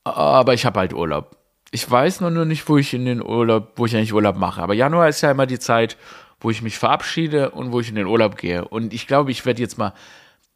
Aber 0.04 0.54
ich 0.54 0.64
habe 0.64 0.78
halt 0.78 0.94
Urlaub. 0.94 1.36
Ich 1.70 1.90
weiß 1.90 2.20
noch 2.20 2.30
nur 2.30 2.44
nicht, 2.44 2.68
wo 2.68 2.78
ich 2.78 2.94
in 2.94 3.04
den 3.04 3.22
Urlaub, 3.22 3.72
wo 3.76 3.86
ich 3.86 3.94
eigentlich 3.94 4.14
Urlaub 4.14 4.36
mache. 4.36 4.62
Aber 4.62 4.74
Januar 4.74 5.08
ist 5.08 5.20
ja 5.20 5.30
immer 5.30 5.46
die 5.46 5.58
Zeit, 5.58 5.96
wo 6.40 6.50
ich 6.50 6.62
mich 6.62 6.78
verabschiede 6.78 7.50
und 7.50 7.72
wo 7.72 7.80
ich 7.80 7.88
in 7.88 7.96
den 7.96 8.06
Urlaub 8.06 8.36
gehe. 8.36 8.66
Und 8.66 8.94
ich 8.94 9.06
glaube, 9.06 9.30
ich 9.32 9.44
werde 9.44 9.60
jetzt 9.60 9.76
mal, 9.76 9.92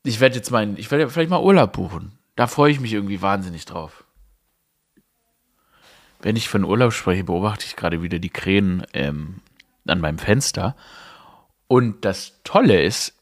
ich 0.05 0.21
werde 0.21 0.37
jetzt 0.37 0.51
mal, 0.51 0.79
ich 0.79 0.91
werde 0.91 1.11
vielleicht 1.11 1.29
mal 1.31 1.43
Urlaub 1.43 1.73
buchen. 1.73 2.13
Da 2.37 2.47
freue 2.47 2.71
ich 2.71 2.81
mich 2.81 2.93
irgendwie 2.93 3.21
wahnsinnig 3.21 3.67
drauf. 3.67 4.05
Wenn 6.23 6.37
ich 6.37 6.49
von 6.49 6.65
Urlaub 6.65 6.93
spreche, 6.93 7.25
beobachte 7.25 7.67
ich 7.67 7.77
gerade 7.77 8.03
wieder 8.03 8.19
die 8.19 8.31
Krähen 8.31 8.85
ähm, 8.95 9.37
an 9.87 10.01
meinem 10.01 10.19
Fenster. 10.19 10.77
Und 11.67 12.05
das 12.05 12.41
Tolle 12.45 12.83
ist, 12.83 13.15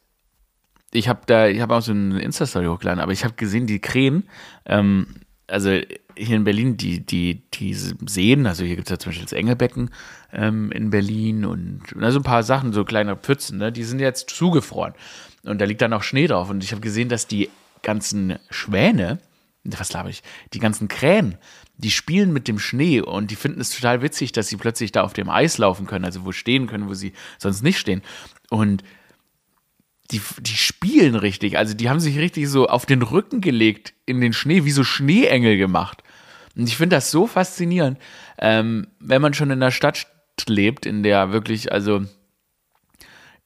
ich 0.93 1.09
habe 1.09 1.21
da, 1.27 1.47
ich 1.47 1.61
habe 1.61 1.75
auch 1.75 1.83
so 1.83 1.93
eine 1.93 2.21
Insta-Story 2.21 2.67
hochgeladen, 2.67 3.01
aber 3.01 3.13
ich 3.13 3.25
habe 3.25 3.35
gesehen, 3.35 3.67
die 3.67 3.81
Krähen, 3.81 4.29
ähm, 4.67 5.07
also 5.47 5.71
hier 6.17 6.37
in 6.37 6.45
Berlin, 6.45 6.77
die, 6.77 7.01
die, 7.01 7.43
die 7.55 7.75
Seen, 7.75 8.47
also 8.47 8.65
hier 8.65 8.77
gibt 8.77 8.89
es 8.89 8.91
ja 8.91 8.99
zum 8.99 9.11
Beispiel 9.11 9.25
das 9.25 9.33
Engelbecken 9.33 9.91
ähm, 10.33 10.71
in 10.73 10.91
Berlin 10.91 11.45
und 11.45 11.83
also 12.01 12.21
ein 12.21 12.25
paar 12.25 12.43
Sachen, 12.43 12.73
so 12.73 12.85
kleine 12.85 13.17
Pfützen, 13.17 13.59
ne, 13.59 13.73
die 13.73 13.85
sind 13.85 14.01
jetzt 14.01 14.31
zugefroren. 14.31 14.95
Und 15.43 15.61
da 15.61 15.65
liegt 15.65 15.81
dann 15.81 15.93
auch 15.93 16.03
Schnee 16.03 16.27
drauf. 16.27 16.51
Und 16.51 16.63
ich 16.63 16.73
habe 16.73 16.83
gesehen, 16.83 17.09
dass 17.09 17.27
die 17.27 17.49
ganzen 17.83 18.39
Schwäne, 18.51 19.19
was 19.65 19.89
glaube 19.91 20.11
ich, 20.11 20.23
die 20.53 20.59
ganzen 20.59 20.89
Krähen, 20.89 21.37
die 21.77 21.91
spielen 21.91 22.33
mit 22.33 22.49
dem 22.49 22.59
Schnee 22.59 23.01
und 23.01 23.31
die 23.31 23.37
finden 23.37 23.61
es 23.61 23.71
total 23.71 24.03
witzig, 24.03 24.33
dass 24.33 24.49
sie 24.49 24.57
plötzlich 24.57 24.93
da 24.93 25.03
auf 25.03 25.13
dem 25.13 25.29
Eis 25.29 25.59
laufen 25.59 25.87
können, 25.87 26.05
also 26.05 26.25
wo 26.25 26.33
stehen 26.33 26.67
können, 26.67 26.89
wo 26.89 26.95
sie 26.95 27.13
sonst 27.39 27.63
nicht 27.63 27.79
stehen. 27.79 28.03
Und 28.49 28.83
die, 30.11 30.21
die 30.41 30.57
spielen 30.57 31.15
richtig, 31.15 31.57
also 31.57 31.75
die 31.75 31.89
haben 31.89 32.01
sich 32.01 32.19
richtig 32.19 32.49
so 32.49 32.67
auf 32.67 32.87
den 32.87 33.03
Rücken 33.03 33.41
gelegt 33.41 33.95
in 34.07 34.21
den 34.21 34.33
Schnee, 34.33 34.65
wie 34.65 34.73
so 34.73 34.85
Schneeengel 34.85 35.57
gemacht. 35.57 36.03
Und 36.57 36.69
ich 36.69 36.77
finde 36.77 36.97
das 36.97 37.11
so 37.11 37.27
faszinierend, 37.27 37.99
ähm, 38.39 38.89
wenn 38.99 39.23
man 39.23 39.35
schon 39.35 39.51
in 39.51 39.61
der 39.61 39.71
Stadt 39.71 40.07
lebt, 40.49 40.85
in 40.85 41.03
der 41.03 41.33
wirklich, 41.33 41.71
also 41.71 42.05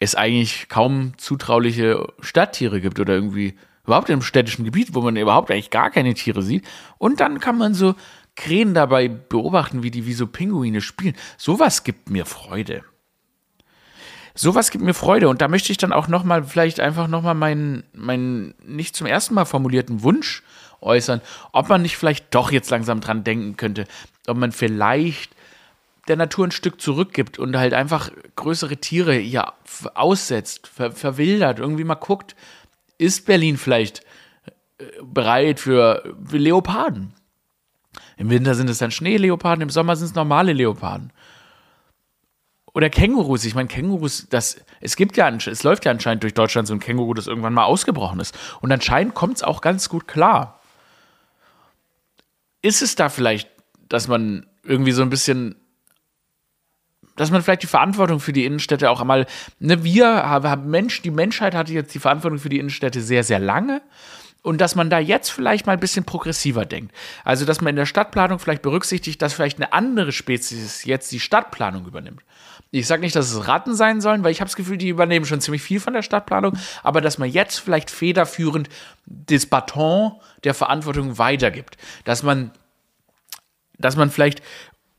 es 0.00 0.14
eigentlich 0.14 0.68
kaum 0.68 1.12
zutrauliche 1.18 2.06
Stadttiere 2.20 2.80
gibt 2.80 2.98
oder 2.98 3.14
irgendwie 3.14 3.54
überhaupt 3.84 4.08
im 4.10 4.22
städtischen 4.22 4.64
Gebiet, 4.64 4.94
wo 4.94 5.00
man 5.00 5.16
überhaupt 5.16 5.50
eigentlich 5.50 5.70
gar 5.70 5.90
keine 5.90 6.14
Tiere 6.14 6.42
sieht. 6.42 6.66
Und 6.98 7.20
dann 7.20 7.40
kann 7.40 7.58
man 7.58 7.74
so 7.74 7.94
Krähen 8.36 8.74
dabei 8.74 9.08
beobachten, 9.08 9.82
wie 9.82 9.90
die 9.90 10.06
wie 10.06 10.14
so 10.14 10.26
Pinguine 10.26 10.80
spielen. 10.80 11.14
Sowas 11.36 11.84
gibt 11.84 12.10
mir 12.10 12.26
Freude. 12.26 12.82
Sowas 14.34 14.72
gibt 14.72 14.82
mir 14.82 14.94
Freude 14.94 15.28
und 15.28 15.40
da 15.40 15.46
möchte 15.46 15.70
ich 15.70 15.78
dann 15.78 15.92
auch 15.92 16.08
nochmal, 16.08 16.42
vielleicht 16.42 16.80
einfach 16.80 17.06
nochmal 17.06 17.34
meinen, 17.34 17.84
meinen 17.92 18.54
nicht 18.64 18.96
zum 18.96 19.06
ersten 19.06 19.34
Mal 19.34 19.44
formulierten 19.44 20.02
Wunsch 20.02 20.42
äußern, 20.80 21.20
ob 21.52 21.68
man 21.68 21.82
nicht 21.82 21.96
vielleicht 21.96 22.34
doch 22.34 22.50
jetzt 22.50 22.70
langsam 22.70 23.00
dran 23.00 23.22
denken 23.22 23.56
könnte, 23.56 23.86
ob 24.26 24.36
man 24.36 24.50
vielleicht 24.50 25.36
der 26.08 26.16
Natur 26.16 26.48
ein 26.48 26.50
Stück 26.50 26.80
zurückgibt 26.80 27.38
und 27.38 27.56
halt 27.56 27.74
einfach 27.74 28.10
größere 28.34 28.76
Tiere 28.76 29.18
ja 29.20 29.52
aussetzt, 29.94 30.66
ver 30.66 30.90
verwildert, 30.90 31.60
irgendwie 31.60 31.84
mal 31.84 31.94
guckt, 31.94 32.34
ist 32.98 33.26
Berlin 33.26 33.56
vielleicht 33.56 34.00
äh, 34.78 34.84
bereit 35.02 35.60
für, 35.60 36.16
Leoparden? 36.30 37.14
Im 38.16 38.30
Winter 38.30 38.54
sind 38.54 38.70
es 38.70 38.78
dann 38.78 38.90
Schneeleoparden, 38.90 39.62
im 39.62 39.70
Sommer 39.70 39.96
sind 39.96 40.06
es 40.06 40.14
normale 40.14 40.52
Leoparden. 40.52 41.12
Oder 42.72 42.90
Kängurus. 42.90 43.44
Ich 43.44 43.54
meine, 43.54 43.68
Kängurus, 43.68 44.26
das, 44.28 44.64
es 44.80 44.96
gibt 44.96 45.16
ja, 45.16 45.28
es 45.28 45.62
läuft 45.62 45.84
ja 45.84 45.92
anscheinend 45.92 46.24
durch 46.24 46.34
Deutschland 46.34 46.66
so 46.66 46.74
ein 46.74 46.80
Känguru, 46.80 47.14
das 47.14 47.28
irgendwann 47.28 47.54
mal 47.54 47.64
ausgebrochen 47.64 48.18
ist. 48.18 48.36
Und 48.60 48.72
anscheinend 48.72 49.14
kommt 49.14 49.36
es 49.36 49.42
auch 49.44 49.60
ganz 49.60 49.88
gut 49.88 50.08
klar. 50.08 50.60
Ist 52.62 52.82
es 52.82 52.96
da 52.96 53.08
vielleicht, 53.08 53.48
dass 53.88 54.08
man 54.08 54.46
irgendwie 54.64 54.92
so 54.92 55.02
ein 55.02 55.10
bisschen 55.10 55.54
dass 57.16 57.30
man 57.30 57.42
vielleicht 57.42 57.62
die 57.62 57.68
Verantwortung 57.68 58.20
für 58.20 58.32
die 58.32 58.44
Innenstädte 58.44 58.90
auch 58.90 59.00
einmal, 59.00 59.26
ne, 59.60 59.84
wir 59.84 60.06
haben 60.06 60.70
Mensch, 60.70 61.02
die 61.02 61.10
Menschheit 61.10 61.54
hatte 61.54 61.72
jetzt 61.72 61.94
die 61.94 61.98
Verantwortung 61.98 62.38
für 62.38 62.48
die 62.48 62.58
Innenstädte 62.58 63.00
sehr, 63.00 63.24
sehr 63.24 63.38
lange. 63.38 63.82
Und 64.42 64.60
dass 64.60 64.74
man 64.74 64.90
da 64.90 64.98
jetzt 64.98 65.30
vielleicht 65.30 65.64
mal 65.66 65.72
ein 65.72 65.80
bisschen 65.80 66.04
progressiver 66.04 66.66
denkt. 66.66 66.94
Also, 67.24 67.46
dass 67.46 67.62
man 67.62 67.70
in 67.70 67.76
der 67.76 67.86
Stadtplanung 67.86 68.38
vielleicht 68.38 68.60
berücksichtigt, 68.60 69.22
dass 69.22 69.32
vielleicht 69.32 69.56
eine 69.56 69.72
andere 69.72 70.12
Spezies 70.12 70.84
jetzt 70.84 71.10
die 71.12 71.20
Stadtplanung 71.20 71.86
übernimmt. 71.86 72.20
Ich 72.70 72.86
sage 72.86 73.00
nicht, 73.00 73.16
dass 73.16 73.32
es 73.32 73.48
Ratten 73.48 73.74
sein 73.74 74.02
sollen, 74.02 74.22
weil 74.22 74.32
ich 74.32 74.40
habe 74.40 74.48
das 74.48 74.56
Gefühl, 74.56 74.76
die 74.76 74.90
übernehmen 74.90 75.24
schon 75.24 75.40
ziemlich 75.40 75.62
viel 75.62 75.80
von 75.80 75.94
der 75.94 76.02
Stadtplanung, 76.02 76.58
aber 76.82 77.00
dass 77.00 77.16
man 77.16 77.30
jetzt 77.30 77.58
vielleicht 77.58 77.90
federführend 77.90 78.68
das 79.06 79.46
Baton 79.46 80.12
der 80.42 80.52
Verantwortung 80.52 81.16
weitergibt. 81.16 81.78
Dass 82.04 82.22
man 82.22 82.50
dass 83.78 83.96
man 83.96 84.10
vielleicht 84.10 84.42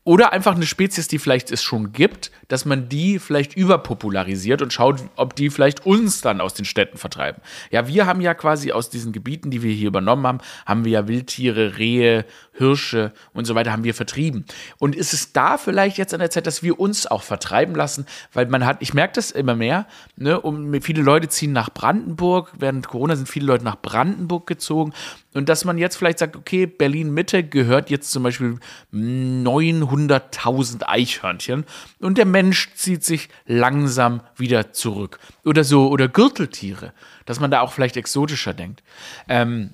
oder 0.06 0.32
einfach 0.32 0.54
eine 0.54 0.66
Spezies, 0.66 1.08
die 1.08 1.18
vielleicht 1.18 1.50
es 1.50 1.64
schon 1.64 1.92
gibt, 1.92 2.30
dass 2.46 2.64
man 2.64 2.88
die 2.88 3.18
vielleicht 3.18 3.56
überpopularisiert 3.56 4.62
und 4.62 4.72
schaut, 4.72 5.02
ob 5.16 5.34
die 5.34 5.50
vielleicht 5.50 5.84
uns 5.84 6.20
dann 6.20 6.40
aus 6.40 6.54
den 6.54 6.64
Städten 6.64 6.96
vertreiben. 6.96 7.42
Ja, 7.72 7.88
wir 7.88 8.06
haben 8.06 8.20
ja 8.20 8.32
quasi 8.32 8.70
aus 8.70 8.88
diesen 8.88 9.12
Gebieten, 9.12 9.50
die 9.50 9.64
wir 9.64 9.72
hier 9.72 9.88
übernommen 9.88 10.24
haben, 10.24 10.38
haben 10.64 10.84
wir 10.84 10.92
ja 10.92 11.08
Wildtiere, 11.08 11.78
Rehe, 11.78 12.24
Hirsche 12.52 13.12
und 13.32 13.46
so 13.46 13.56
weiter 13.56 13.72
haben 13.72 13.82
wir 13.82 13.94
vertrieben. 13.94 14.44
Und 14.78 14.94
ist 14.94 15.12
es 15.12 15.32
da 15.32 15.58
vielleicht 15.58 15.98
jetzt 15.98 16.14
an 16.14 16.20
der 16.20 16.30
Zeit, 16.30 16.46
dass 16.46 16.62
wir 16.62 16.78
uns 16.78 17.08
auch 17.08 17.24
vertreiben 17.24 17.74
lassen? 17.74 18.06
Weil 18.32 18.46
man 18.46 18.64
hat, 18.64 18.76
ich 18.80 18.94
merke 18.94 19.14
das 19.14 19.32
immer 19.32 19.56
mehr, 19.56 19.88
ne, 20.14 20.40
um, 20.40 20.80
viele 20.82 21.02
Leute 21.02 21.28
ziehen 21.28 21.52
nach 21.52 21.70
Brandenburg, 21.70 22.52
während 22.56 22.86
Corona 22.86 23.16
sind 23.16 23.28
viele 23.28 23.46
Leute 23.46 23.64
nach 23.64 23.82
Brandenburg 23.82 24.46
gezogen 24.46 24.92
und 25.36 25.50
dass 25.50 25.66
man 25.66 25.76
jetzt 25.76 25.96
vielleicht 25.96 26.18
sagt, 26.18 26.34
okay, 26.34 26.64
Berlin 26.64 27.12
Mitte 27.12 27.44
gehört 27.44 27.90
jetzt 27.90 28.10
zum 28.10 28.22
Beispiel 28.22 28.58
900.000 29.96 30.82
Eichhörnchen 30.86 31.64
und 32.00 32.18
der 32.18 32.26
Mensch 32.26 32.74
zieht 32.74 33.04
sich 33.04 33.28
langsam 33.46 34.20
wieder 34.36 34.72
zurück. 34.72 35.18
Oder 35.44 35.64
so, 35.64 35.88
oder 35.88 36.08
Gürteltiere, 36.08 36.92
dass 37.24 37.40
man 37.40 37.50
da 37.50 37.60
auch 37.60 37.72
vielleicht 37.72 37.96
exotischer 37.96 38.54
denkt. 38.54 38.82
Ähm, 39.28 39.70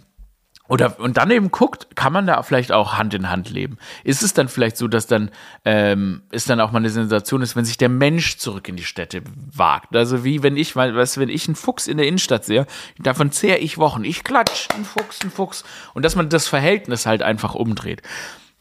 oder 0.68 0.98
und 1.00 1.16
dann 1.16 1.30
eben 1.30 1.50
guckt, 1.50 1.96
kann 1.96 2.12
man 2.12 2.26
da 2.26 2.42
vielleicht 2.42 2.70
auch 2.70 2.94
Hand 2.96 3.14
in 3.14 3.28
Hand 3.28 3.50
leben? 3.50 3.78
Ist 4.04 4.22
es 4.22 4.32
dann 4.32 4.48
vielleicht 4.48 4.76
so, 4.76 4.86
dass 4.86 5.06
dann 5.06 5.30
ähm, 5.64 6.22
ist 6.30 6.48
dann 6.48 6.60
auch 6.60 6.70
mal 6.70 6.78
eine 6.78 6.88
Sensation 6.88 7.42
ist, 7.42 7.56
wenn 7.56 7.64
sich 7.64 7.78
der 7.78 7.88
Mensch 7.88 8.38
zurück 8.38 8.68
in 8.68 8.76
die 8.76 8.84
Städte 8.84 9.22
wagt? 9.52 9.94
Also 9.96 10.24
wie 10.24 10.42
wenn 10.42 10.56
ich, 10.56 10.76
weil, 10.76 10.94
weißt, 10.94 11.18
wenn 11.18 11.28
ich 11.28 11.48
einen 11.48 11.56
Fuchs 11.56 11.88
in 11.88 11.96
der 11.96 12.06
Innenstadt 12.06 12.44
sehe, 12.44 12.66
davon 12.98 13.32
zehre 13.32 13.58
ich 13.58 13.76
Wochen. 13.78 14.04
Ich 14.04 14.22
klatsch, 14.22 14.68
ein 14.74 14.84
Fuchs, 14.84 15.20
ein 15.22 15.30
Fuchs. 15.30 15.64
Und 15.94 16.04
dass 16.04 16.14
man 16.14 16.28
das 16.28 16.46
Verhältnis 16.46 17.06
halt 17.06 17.22
einfach 17.22 17.54
umdreht. 17.54 18.00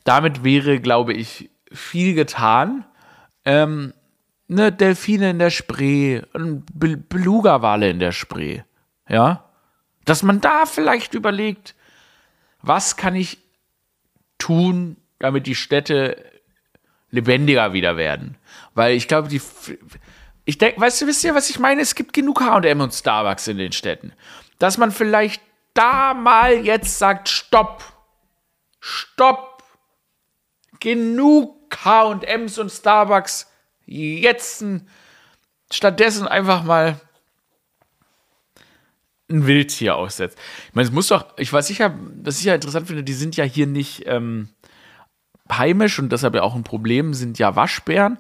Damit 0.04 0.44
wäre, 0.44 0.80
glaube 0.80 1.14
ich, 1.14 1.51
viel 1.72 2.14
getan. 2.14 2.86
Ähm, 3.46 3.94
ne, 4.48 4.72
Delfine 4.72 5.32
in 5.32 5.40
der 5.40 5.50
Spree, 5.50 6.22
Beluga-Wale 6.34 7.90
in 7.90 8.00
der 8.00 8.12
Spree. 8.12 8.62
Ja? 9.08 9.50
Dass 10.06 10.24
man 10.24 10.42
da 10.42 10.66
vielleicht 10.66 11.14
überlegt, 11.14 11.76
was 12.62 12.98
kann 12.98 13.16
ich 13.16 13.40
tun, 14.38 14.98
damit 15.20 15.48
die 15.48 15.56
Städte 15.56 16.24
lebendiger 17.10 17.74
wieder 17.74 17.98
werden? 17.98 18.38
Weil 18.74 18.94
ich 18.94 19.08
glaube, 19.08 19.30
die. 19.30 19.42
Ich 20.44 20.58
denke, 20.58 20.82
weißt 20.82 21.02
du, 21.02 21.08
wisst 21.08 21.24
ihr, 21.24 21.36
was 21.36 21.50
ich 21.50 21.60
meine? 21.60 21.82
Es 21.82 21.96
gibt 21.96 22.14
genug 22.14 22.42
HM 22.42 22.82
und 22.82 22.94
Starbucks 22.94 23.48
in 23.48 23.58
den 23.58 23.72
Städten. 23.72 24.12
Dass 24.60 24.78
man 24.78 24.92
vielleicht 24.92 25.42
da 25.74 26.14
mal 26.14 26.66
jetzt 26.66 26.98
sagt: 26.98 27.30
Stopp! 27.30 27.84
Stopp! 28.80 29.64
Genug 30.80 31.61
HMs 31.78 32.58
und 32.58 32.70
Starbucks. 32.70 33.52
Jetzt 33.86 34.64
stattdessen 35.72 36.28
einfach 36.28 36.64
mal 36.64 37.00
ein 39.30 39.48
Wildtier 39.48 39.96
aussetzt. 39.96 40.38
Ich 40.68 40.76
meine, 40.76 40.88
es 40.88 40.94
muss 40.94 41.08
doch, 41.08 41.38
ich 41.38 41.52
weiß 41.52 41.68
sicher, 41.68 41.98
was 42.22 42.40
ich 42.40 42.46
ja 42.46 42.56
interessant 42.56 42.88
finde, 42.88 43.04
die 43.04 43.14
sind 43.14 43.38
ja 43.38 43.46
hier 43.46 43.68
nicht 43.68 44.04
ähm, 44.06 44.50
heimisch 45.52 46.00
und 46.00 46.12
deshalb 46.12 46.36
ja 46.36 46.44
auch 46.44 46.56
ein 46.56 46.64
Problem, 46.64 47.14
sind 47.14 47.40
ja 47.40 47.56
Waschbären. 47.56 48.18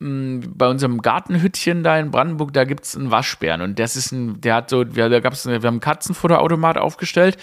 Bei 0.00 0.68
unserem 0.68 1.02
Gartenhüttchen 1.02 1.82
da 1.82 1.98
in 1.98 2.12
Brandenburg, 2.12 2.52
da 2.52 2.62
gibt 2.64 2.84
es 2.84 2.96
einen 2.96 3.10
Waschbären. 3.10 3.62
Und 3.62 3.80
das 3.80 3.96
ist 3.96 4.12
ein, 4.12 4.40
der 4.40 4.54
hat 4.54 4.70
so, 4.70 4.94
wir, 4.94 5.08
da 5.08 5.18
gab's, 5.18 5.44
wir 5.44 5.56
haben 5.56 5.66
einen 5.66 5.80
Katzenfutterautomat 5.80 6.78
aufgestellt. 6.78 7.36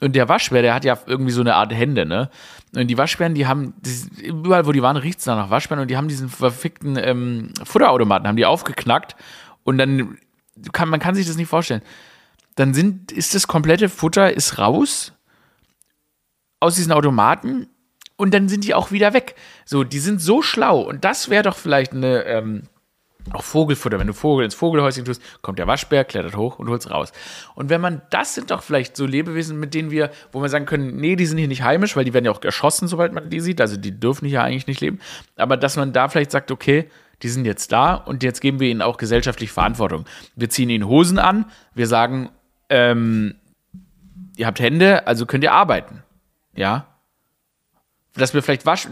Und 0.00 0.16
der 0.16 0.28
Waschbär, 0.28 0.62
der 0.62 0.74
hat 0.74 0.84
ja 0.84 0.98
irgendwie 1.06 1.30
so 1.30 1.40
eine 1.40 1.54
Art 1.54 1.72
Hände, 1.72 2.06
ne? 2.06 2.28
Und 2.74 2.88
die 2.88 2.98
Waschbären, 2.98 3.34
die 3.34 3.46
haben, 3.46 3.74
die, 3.78 4.26
überall 4.26 4.66
wo 4.66 4.72
die 4.72 4.82
waren, 4.82 4.96
riecht 4.96 5.20
es 5.20 5.26
nach 5.26 5.50
Waschbären. 5.50 5.82
Und 5.82 5.88
die 5.88 5.96
haben 5.96 6.08
diesen 6.08 6.28
verfickten 6.28 6.96
ähm, 7.00 7.52
Futterautomaten, 7.62 8.26
haben 8.26 8.36
die 8.36 8.46
aufgeknackt. 8.46 9.14
Und 9.62 9.78
dann 9.78 10.18
kann, 10.72 10.88
man 10.88 10.98
kann 10.98 11.14
sich 11.14 11.28
das 11.28 11.36
nicht 11.36 11.48
vorstellen. 11.48 11.82
Dann 12.56 12.74
sind, 12.74 13.12
ist 13.12 13.36
das 13.36 13.46
komplette 13.46 13.88
Futter 13.88 14.34
ist 14.34 14.58
raus 14.58 15.12
aus 16.58 16.74
diesen 16.74 16.92
Automaten 16.92 17.68
und 18.20 18.34
dann 18.34 18.50
sind 18.50 18.64
die 18.64 18.74
auch 18.74 18.92
wieder 18.92 19.14
weg. 19.14 19.34
So, 19.64 19.82
die 19.82 19.98
sind 19.98 20.20
so 20.20 20.42
schlau 20.42 20.80
und 20.82 21.04
das 21.06 21.30
wäre 21.30 21.42
doch 21.42 21.56
vielleicht 21.56 21.94
eine, 21.94 22.24
ähm, 22.26 22.64
auch 23.32 23.42
Vogelfutter, 23.42 23.98
wenn 23.98 24.06
du 24.06 24.12
Vogel 24.12 24.44
ins 24.44 24.54
Vogelhäuschen 24.54 25.06
tust, 25.06 25.22
kommt 25.40 25.58
der 25.58 25.66
Waschbär, 25.66 26.04
klettert 26.04 26.36
hoch 26.36 26.58
und 26.58 26.68
holt's 26.68 26.90
raus. 26.90 27.12
Und 27.54 27.70
wenn 27.70 27.80
man, 27.80 28.02
das 28.10 28.34
sind 28.34 28.50
doch 28.50 28.62
vielleicht 28.62 28.94
so 28.94 29.06
Lebewesen, 29.06 29.58
mit 29.58 29.72
denen 29.72 29.90
wir, 29.90 30.10
wo 30.32 30.42
wir 30.42 30.50
sagen 30.50 30.66
können, 30.66 30.96
nee, 30.96 31.16
die 31.16 31.24
sind 31.24 31.38
hier 31.38 31.48
nicht 31.48 31.62
heimisch, 31.62 31.96
weil 31.96 32.04
die 32.04 32.12
werden 32.12 32.26
ja 32.26 32.30
auch 32.30 32.42
erschossen, 32.42 32.88
sobald 32.88 33.12
man 33.14 33.30
die 33.30 33.40
sieht, 33.40 33.60
also 33.60 33.78
die 33.78 33.98
dürfen 33.98 34.28
hier 34.28 34.42
eigentlich 34.42 34.66
nicht 34.66 34.82
leben. 34.82 35.00
Aber 35.36 35.56
dass 35.56 35.76
man 35.76 35.94
da 35.94 36.08
vielleicht 36.08 36.30
sagt, 36.30 36.50
okay, 36.50 36.90
die 37.22 37.28
sind 37.28 37.46
jetzt 37.46 37.72
da 37.72 37.94
und 37.94 38.22
jetzt 38.22 38.40
geben 38.40 38.60
wir 38.60 38.68
ihnen 38.68 38.82
auch 38.82 38.98
gesellschaftlich 38.98 39.50
Verantwortung. 39.50 40.04
Wir 40.36 40.50
ziehen 40.50 40.68
ihnen 40.68 40.86
Hosen 40.86 41.18
an, 41.18 41.46
wir 41.74 41.86
sagen, 41.86 42.30
ähm, 42.68 43.34
ihr 44.36 44.46
habt 44.46 44.60
Hände, 44.60 45.06
also 45.06 45.24
könnt 45.24 45.44
ihr 45.44 45.52
arbeiten. 45.52 46.02
Ja. 46.54 46.89
Dass 48.14 48.34
wir 48.34 48.42
vielleicht 48.42 48.66
Wasch, 48.66 48.88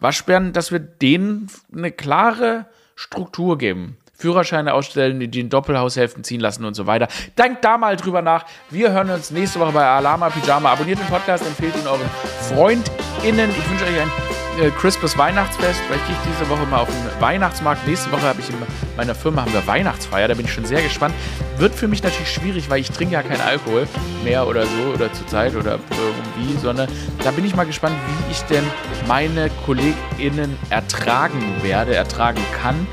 Waschbären, 0.00 0.52
dass 0.52 0.72
wir 0.72 0.78
denen 0.78 1.48
eine 1.74 1.92
klare 1.92 2.66
Struktur 2.94 3.58
geben. 3.58 3.96
Führerscheine 4.16 4.72
ausstellen, 4.72 5.30
die 5.30 5.40
in 5.40 5.50
Doppelhaushälften 5.50 6.24
ziehen 6.24 6.40
lassen 6.40 6.64
und 6.64 6.74
so 6.74 6.86
weiter. 6.86 7.08
Denkt 7.36 7.64
da 7.64 7.76
mal 7.76 7.96
drüber 7.96 8.22
nach. 8.22 8.46
Wir 8.70 8.92
hören 8.92 9.10
uns 9.10 9.30
nächste 9.30 9.60
Woche 9.60 9.72
bei 9.72 9.84
Alama 9.84 10.30
Pyjama. 10.30 10.72
Abonniert 10.72 11.00
den 11.00 11.06
Podcast, 11.08 11.44
empfehlt 11.44 11.74
ihn 11.76 11.86
euren 11.86 12.08
FreundInnen. 12.48 13.50
Ich 13.50 13.70
wünsche 13.70 13.84
euch 13.84 14.00
ein 14.00 14.33
äh, 14.60 14.70
Christmas 14.70 15.16
Weihnachtsfest. 15.18 15.80
Vielleicht 15.86 16.06
gehe 16.06 16.16
ich 16.16 16.32
diese 16.32 16.48
Woche 16.48 16.66
mal 16.66 16.78
auf 16.78 16.88
den 16.88 17.20
Weihnachtsmarkt. 17.20 17.86
Nächste 17.86 18.10
Woche 18.12 18.22
habe 18.22 18.40
ich 18.40 18.48
in 18.48 18.56
meiner 18.96 19.14
Firma 19.14 19.42
haben 19.42 19.52
wir 19.52 19.66
Weihnachtsfeier. 19.66 20.28
Da 20.28 20.34
bin 20.34 20.46
ich 20.46 20.52
schon 20.52 20.64
sehr 20.64 20.82
gespannt. 20.82 21.14
Wird 21.58 21.74
für 21.74 21.88
mich 21.88 22.02
natürlich 22.02 22.32
schwierig, 22.32 22.70
weil 22.70 22.80
ich 22.80 22.90
trinke 22.90 23.14
ja 23.14 23.22
keinen 23.22 23.40
Alkohol 23.40 23.86
mehr 24.22 24.46
oder 24.46 24.66
so 24.66 24.92
oder 24.94 25.12
zur 25.12 25.26
Zeit 25.26 25.54
oder 25.54 25.78
irgendwie, 25.90 26.58
sondern 26.58 26.88
da 27.22 27.30
bin 27.30 27.44
ich 27.44 27.54
mal 27.54 27.64
gespannt, 27.64 27.96
wie 28.06 28.32
ich 28.32 28.40
denn 28.42 28.64
meine 29.06 29.50
KollegInnen 29.66 30.56
ertragen 30.70 31.42
werde, 31.62 31.94
ertragen 31.94 32.40
kann. 32.60 32.86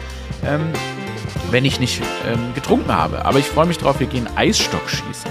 Ähm, 0.45 0.73
wenn 1.49 1.65
ich 1.65 1.79
nicht 1.79 2.01
ähm, 2.27 2.53
getrunken 2.55 2.91
habe. 2.91 3.25
Aber 3.25 3.39
ich 3.39 3.45
freue 3.45 3.65
mich 3.65 3.77
drauf, 3.77 3.99
wir 3.99 4.07
gehen 4.07 4.27
Eisstock 4.35 4.89
schießen. 4.89 5.29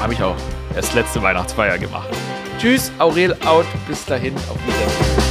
Habe 0.00 0.12
ich 0.12 0.22
auch 0.22 0.36
erst 0.74 0.94
letzte 0.94 1.22
Weihnachtsfeier 1.22 1.78
gemacht. 1.78 2.08
Tschüss, 2.58 2.90
Aurel 2.98 3.34
out. 3.44 3.66
Bis 3.86 4.04
dahin, 4.04 4.34
auf 4.34 4.58
Wiedersehen. 4.66 5.25